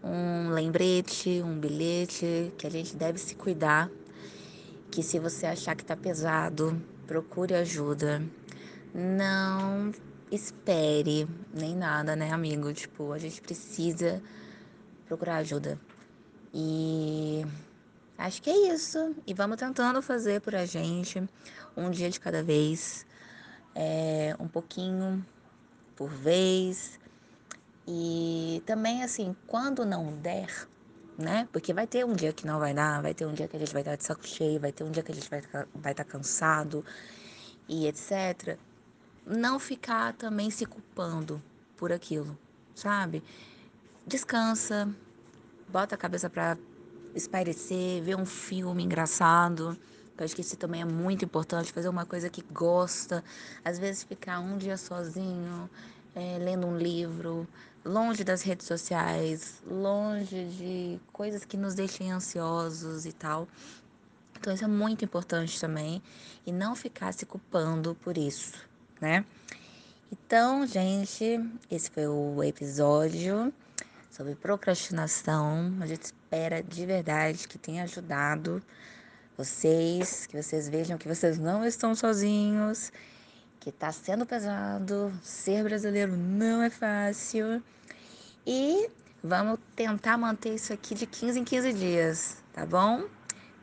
um 0.04 0.52
lembrete, 0.52 1.42
um 1.44 1.60
bilhete, 1.60 2.54
que 2.58 2.68
a 2.68 2.70
gente 2.70 2.96
deve 2.96 3.18
se 3.18 3.34
cuidar, 3.34 3.90
que 4.92 5.02
se 5.02 5.18
você 5.18 5.48
achar 5.48 5.76
que 5.76 5.84
tá 5.84 5.96
pesado, 5.96 6.80
procure 7.12 7.54
ajuda. 7.54 8.24
Não 8.94 9.92
espere 10.32 11.28
nem 11.54 11.76
nada, 11.76 12.16
né, 12.16 12.32
amigo? 12.32 12.72
Tipo, 12.72 13.12
a 13.12 13.18
gente 13.18 13.42
precisa 13.42 14.24
procurar 15.08 15.36
ajuda. 15.38 15.78
E 16.54 17.46
acho 18.18 18.42
que 18.42 18.50
é 18.50 18.74
isso. 18.74 19.14
E 19.28 19.34
vamos 19.34 19.58
tentando 19.58 20.02
fazer 20.02 20.40
por 20.40 20.56
a 20.56 20.66
gente, 20.66 21.22
um 21.76 21.92
dia 21.92 22.10
de 22.10 22.18
cada 22.18 22.42
vez, 22.42 23.06
é, 23.76 24.34
um 24.40 24.48
pouquinho 24.48 25.26
por 25.98 26.10
vez. 26.10 26.98
E 27.86 28.64
também, 28.66 29.04
assim, 29.04 29.36
quando 29.48 29.86
não 29.86 30.14
der, 30.14 30.66
né? 31.18 31.48
Porque 31.52 31.74
vai 31.74 31.88
ter 31.88 32.06
um 32.06 32.14
dia 32.14 32.34
que 32.34 32.46
não 32.46 32.60
vai 32.60 32.74
dar, 32.74 33.02
vai 33.02 33.14
ter 33.14 33.26
um 33.26 33.34
dia 33.34 33.48
que 33.48 33.56
a 33.56 33.60
gente 33.60 33.74
vai 33.74 33.82
estar 33.82 33.96
de 33.96 34.04
saco 34.04 34.28
cheio, 34.28 34.60
vai 34.60 34.72
ter 34.72 34.84
um 34.84 34.92
dia 34.92 35.04
que 35.04 35.12
a 35.12 35.16
gente 35.16 35.30
vai, 35.30 35.42
vai 35.76 35.92
estar 35.92 36.04
cansado 36.04 36.84
e 37.68 37.88
etc 37.88 38.58
não 39.26 39.60
ficar 39.60 40.14
também 40.14 40.50
se 40.50 40.66
culpando 40.66 41.42
por 41.78 41.92
aquilo, 41.92 42.38
sabe? 42.76 43.24
Descansa, 44.06 44.94
bota 45.68 45.96
a 45.96 45.98
cabeça 45.98 46.30
para 46.30 46.58
espairecer, 47.14 48.02
ver 48.02 48.16
um 48.16 48.26
filme 48.26 48.84
engraçado. 48.84 49.78
Eu 50.18 50.26
acho 50.26 50.36
que 50.36 50.42
isso 50.42 50.58
também 50.58 50.82
é 50.82 50.86
muito 50.86 51.26
importante, 51.26 51.72
fazer 51.72 51.90
uma 51.90 52.06
coisa 52.06 52.30
que 52.30 52.44
gosta. 52.52 53.24
Às 53.64 53.80
vezes 53.80 54.04
ficar 54.04 54.40
um 54.40 54.58
dia 54.58 54.78
sozinho, 54.78 55.70
é, 56.16 56.38
lendo 56.38 56.68
um 56.68 56.78
livro, 56.78 57.48
longe 57.84 58.24
das 58.24 58.42
redes 58.42 58.68
sociais, 58.68 59.62
longe 59.66 60.46
de 60.46 61.00
coisas 61.12 61.46
que 61.46 61.58
nos 61.58 61.74
deixem 61.74 62.12
ansiosos 62.12 63.06
e 63.06 63.12
tal. 63.12 63.48
Então 64.40 64.54
isso 64.54 64.64
é 64.64 64.68
muito 64.68 65.06
importante 65.06 65.60
também. 65.60 66.02
E 66.46 66.52
não 66.52 66.76
ficar 66.76 67.14
se 67.14 67.26
culpando 67.26 67.96
por 68.02 68.18
isso, 68.18 68.54
né? 69.00 69.26
Então, 70.12 70.66
gente, 70.66 71.40
esse 71.70 71.90
foi 71.90 72.08
o 72.08 72.44
episódio 72.44 73.54
sobre 74.10 74.36
procrastinação. 74.36 75.74
A 75.80 75.86
gente 75.86 76.04
espera 76.04 76.62
de 76.62 76.86
verdade 76.86 77.48
que 77.48 77.58
tenha 77.58 77.84
ajudado 77.84 78.62
vocês, 79.38 80.26
que 80.28 80.42
vocês 80.42 80.68
vejam 80.68 80.98
que 80.98 81.08
vocês 81.08 81.40
não 81.40 81.66
estão 81.66 81.96
sozinhos, 81.96 82.92
que 83.62 83.72
tá 83.72 83.92
sendo 83.92 84.26
pesado. 84.26 85.14
Ser 85.22 85.64
brasileiro 85.64 86.18
não 86.18 86.64
é 86.64 86.70
fácil. 86.70 87.64
E 88.46 88.90
vamos 89.24 89.60
tentar 89.76 90.18
manter 90.18 90.56
isso 90.56 90.74
aqui 90.74 90.96
de 90.96 91.06
15 91.06 91.40
em 91.40 91.44
15 91.44 91.74
dias, 91.74 92.38
tá 92.52 92.66
bom? 92.66 93.06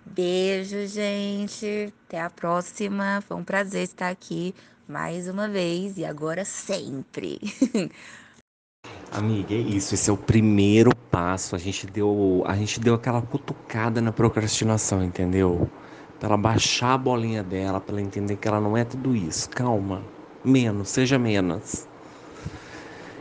Beijo, 0.07 0.87
gente. 0.87 1.93
Até 2.07 2.23
a 2.23 2.31
próxima. 2.31 3.21
Foi 3.27 3.37
um 3.37 3.45
prazer 3.45 3.83
estar 3.83 4.09
aqui 4.09 4.55
mais 4.87 5.29
uma 5.29 5.49
vez 5.49 5.99
e 5.99 6.05
agora 6.05 6.45
sempre. 6.45 7.41
Amiga, 9.11 9.53
é 9.53 9.59
isso. 9.59 9.95
Esse 9.95 10.11
é 10.11 10.13
o 10.13 10.17
primeiro 10.17 10.95
passo. 11.11 11.57
A 11.57 11.59
gente 11.59 11.89
deu, 11.89 12.45
a 12.47 12.55
gente 12.55 12.79
deu 12.79 12.95
aquela 12.95 13.21
cutucada 13.21 14.01
na 14.01 14.13
procrastinação, 14.13 15.03
entendeu? 15.03 15.69
Pra 16.19 16.29
ela 16.29 16.37
baixar 16.37 16.95
a 16.95 16.99
bolinha 16.99 17.43
dela, 17.43 17.81
pra 17.81 17.95
ela 17.95 18.03
entender 18.03 18.37
que 18.37 18.49
ela 18.49 18.61
não 18.61 18.77
é 18.77 18.85
tudo 18.85 19.15
isso. 19.15 19.49
Calma. 19.51 20.03
Menos, 20.45 20.89
seja 20.89 21.19
menos. 21.19 21.87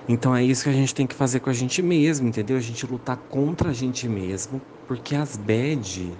Então 0.10 0.36
é 0.36 0.44
isso 0.44 0.64
que 0.64 0.70
a 0.70 0.74
gente 0.74 0.96
tem 0.96 1.06
que 1.06 1.16
fazer 1.16 1.42
com 1.42 1.50
a 1.50 1.54
gente 1.54 1.82
mesmo, 1.82 2.28
entendeu? 2.30 2.56
A 2.56 2.62
gente 2.62 2.86
lutar 2.86 3.18
contra 3.30 3.72
a 3.72 3.74
gente 3.74 4.08
mesmo, 4.08 4.62
porque 4.88 5.16
as 5.16 5.36
bad 5.36 6.14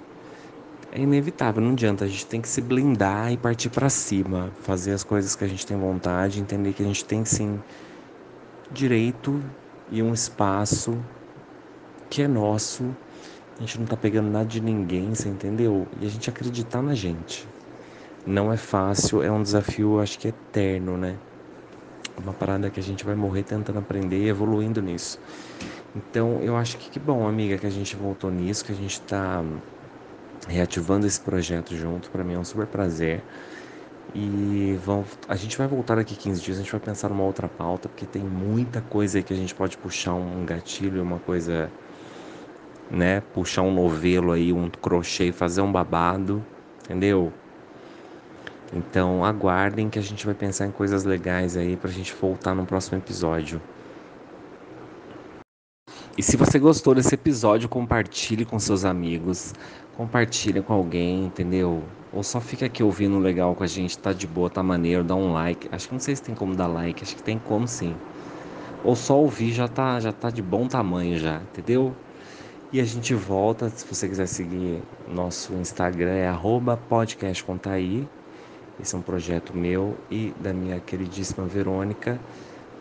é 0.92 1.02
inevitável, 1.02 1.62
não 1.62 1.72
adianta, 1.72 2.06
a 2.06 2.08
gente 2.08 2.26
tem 2.26 2.42
que 2.42 2.50
se 2.50 2.62
blindar 2.62 3.32
e 3.32 3.38
partir 3.38 3.70
para 3.70 3.90
cima, 3.90 4.52
fazer 4.62 4.92
as 4.92 5.04
coisas 5.04 5.36
que 5.36 5.44
a 5.44 5.48
gente 5.48 5.66
tem 5.66 5.78
vontade, 5.78 6.40
entender 6.40 6.74
que 6.74 6.84
a 6.84 6.86
gente 6.86 7.06
tem 7.06 7.24
sim 7.24 7.62
direito 8.72 9.42
e 9.90 10.02
um 10.02 10.14
espaço 10.14 10.98
que 12.10 12.22
é 12.22 12.28
nosso. 12.28 12.84
A 13.58 13.62
gente 13.62 13.80
não 13.80 13.88
tá 13.88 13.98
pegando 13.98 14.30
nada 14.30 14.46
de 14.46 14.62
ninguém, 14.62 15.16
você 15.16 15.30
entendeu? 15.30 15.88
E 16.00 16.06
a 16.06 16.10
gente 16.10 16.30
acreditar 16.30 16.82
na 16.82 16.94
gente. 16.94 17.48
Não 18.26 18.52
é 18.54 18.58
fácil, 18.58 19.24
é 19.24 19.32
um 19.32 19.42
desafio, 19.42 20.00
acho 20.00 20.20
que 20.20 20.28
eterno, 20.28 20.98
né? 20.98 21.16
Uma 22.22 22.34
parada 22.34 22.70
que 22.70 22.80
a 22.80 22.84
gente 22.84 23.04
vai 23.04 23.16
morrer 23.16 23.44
tentando 23.44 23.80
aprender 23.80 24.18
e 24.26 24.30
evoluindo 24.30 24.82
nisso. 24.82 25.20
Então, 25.96 26.40
eu 26.42 26.56
acho 26.56 26.78
que 26.78 26.92
que 26.92 27.00
bom, 27.00 27.28
amiga, 27.28 27.58
que 27.58 27.66
a 27.66 27.72
gente 27.72 27.96
voltou 27.96 28.30
nisso, 28.30 28.64
que 28.64 28.72
a 28.72 28.76
gente 28.76 29.02
tá 29.02 29.44
reativando 30.48 31.08
esse 31.08 31.20
projeto 31.20 31.76
junto. 31.76 32.10
Para 32.12 32.24
mim 32.24 32.34
é 32.34 32.40
um 32.40 32.44
super 32.44 32.68
prazer. 32.68 33.24
E 34.14 34.78
vamos, 34.84 35.08
a 35.28 35.36
gente 35.36 35.58
vai 35.58 35.68
voltar 35.68 35.96
daqui 35.96 36.16
15 36.16 36.42
dias, 36.42 36.58
a 36.58 36.62
gente 36.62 36.72
vai 36.72 36.80
pensar 36.80 37.10
numa 37.10 37.24
outra 37.24 37.48
pauta, 37.50 37.90
porque 37.90 38.06
tem 38.06 38.24
muita 38.24 38.82
coisa 38.82 39.18
aí 39.18 39.24
que 39.24 39.34
a 39.34 39.36
gente 39.36 39.54
pode 39.54 39.78
puxar 39.78 40.14
um 40.14 40.46
gatilho, 40.46 41.04
uma 41.04 41.20
coisa, 41.20 41.70
né? 42.90 43.22
Puxar 43.34 43.62
um 43.62 43.74
novelo 43.74 44.32
aí, 44.32 44.54
um 44.54 44.70
crochê, 44.70 45.32
fazer 45.32 45.62
um 45.62 45.72
babado, 45.72 46.44
entendeu? 46.84 47.32
Então 48.74 49.24
aguardem 49.24 49.90
que 49.90 49.98
a 49.98 50.02
gente 50.02 50.26
vai 50.26 50.36
pensar 50.36 50.66
em 50.66 50.72
coisas 50.72 51.04
legais 51.04 51.56
aí 51.56 51.78
pra 51.78 51.90
gente 51.90 52.14
voltar 52.14 52.54
no 52.54 52.66
próximo 52.66 52.98
episódio. 52.98 53.62
E 56.18 56.24
se 56.24 56.36
você 56.36 56.58
gostou 56.58 56.96
desse 56.96 57.14
episódio, 57.14 57.70
compartilhe 57.70 58.44
com 58.44 58.58
seus 58.58 58.84
amigos, 58.84 59.54
compartilhe 59.96 60.62
com 60.62 60.74
alguém, 60.74 61.26
entendeu? 61.26 61.84
Ou 62.12 62.24
só 62.24 62.42
fica 62.42 62.66
aqui 62.66 62.82
ouvindo 62.82 63.20
legal 63.20 63.54
com 63.54 63.64
a 63.64 63.68
gente, 63.68 63.98
tá 64.00 64.12
de 64.12 64.26
boa, 64.26 64.50
tá 64.50 64.64
maneiro, 64.64 65.04
dá 65.04 65.16
um 65.16 65.32
like. 65.32 65.70
Acho 65.72 65.88
que 65.88 65.94
não 65.94 66.00
sei 66.00 66.16
se 66.16 66.24
tem 66.24 66.34
como 66.34 66.56
dar 66.56 66.68
like, 66.68 67.04
acho 67.04 67.16
que 67.16 67.22
tem 67.22 67.38
como 67.38 67.68
sim. 67.68 67.96
Ou 68.84 68.96
só 68.96 69.16
ouvir 69.16 69.52
já 69.52 69.68
tá, 69.68 70.00
já 70.00 70.12
tá 70.12 70.32
de 70.32 70.42
bom 70.42 70.68
tamanho 70.68 71.20
já, 71.20 71.38
entendeu? 71.38 71.94
E 72.72 72.82
a 72.82 72.84
gente 72.84 73.14
volta, 73.14 73.70
se 73.70 73.86
você 73.86 74.10
quiser 74.10 74.28
seguir 74.28 74.84
nosso 75.08 75.54
Instagram 75.54 76.12
é 76.12 76.30
podcastcontaí. 76.90 78.06
Esse 78.78 78.94
é 78.94 78.98
um 78.98 79.02
projeto 79.02 79.56
meu 79.56 79.98
e 80.12 80.34
da 80.40 80.52
minha 80.52 80.78
queridíssima 80.80 81.46
Verônica 81.46 82.20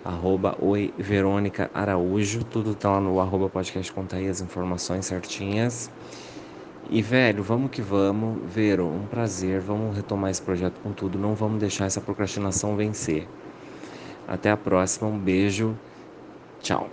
arroba 0.04 0.56
oi 0.60 0.92
Verônica 0.98 1.70
Araújo, 1.74 2.44
tudo 2.44 2.74
tá 2.74 2.90
lá 2.90 3.00
no 3.00 3.20
arroba 3.20 3.48
podcast 3.48 3.92
conta 3.92 4.16
aí 4.16 4.28
as 4.28 4.40
informações 4.40 5.06
certinhas. 5.06 5.90
E 6.90 7.00
velho, 7.02 7.42
vamos 7.44 7.70
que 7.70 7.82
vamos, 7.82 8.40
Vero, 8.52 8.86
um 8.86 9.06
prazer, 9.06 9.60
vamos 9.60 9.96
retomar 9.96 10.30
esse 10.30 10.42
projeto 10.42 10.80
com 10.80 10.92
tudo, 10.92 11.18
não 11.18 11.34
vamos 11.34 11.60
deixar 11.60 11.86
essa 11.86 12.00
procrastinação 12.00 12.76
vencer. 12.76 13.26
Até 14.26 14.50
a 14.50 14.56
próxima, 14.56 15.08
um 15.08 15.18
beijo, 15.18 15.76
tchau. 16.60 16.88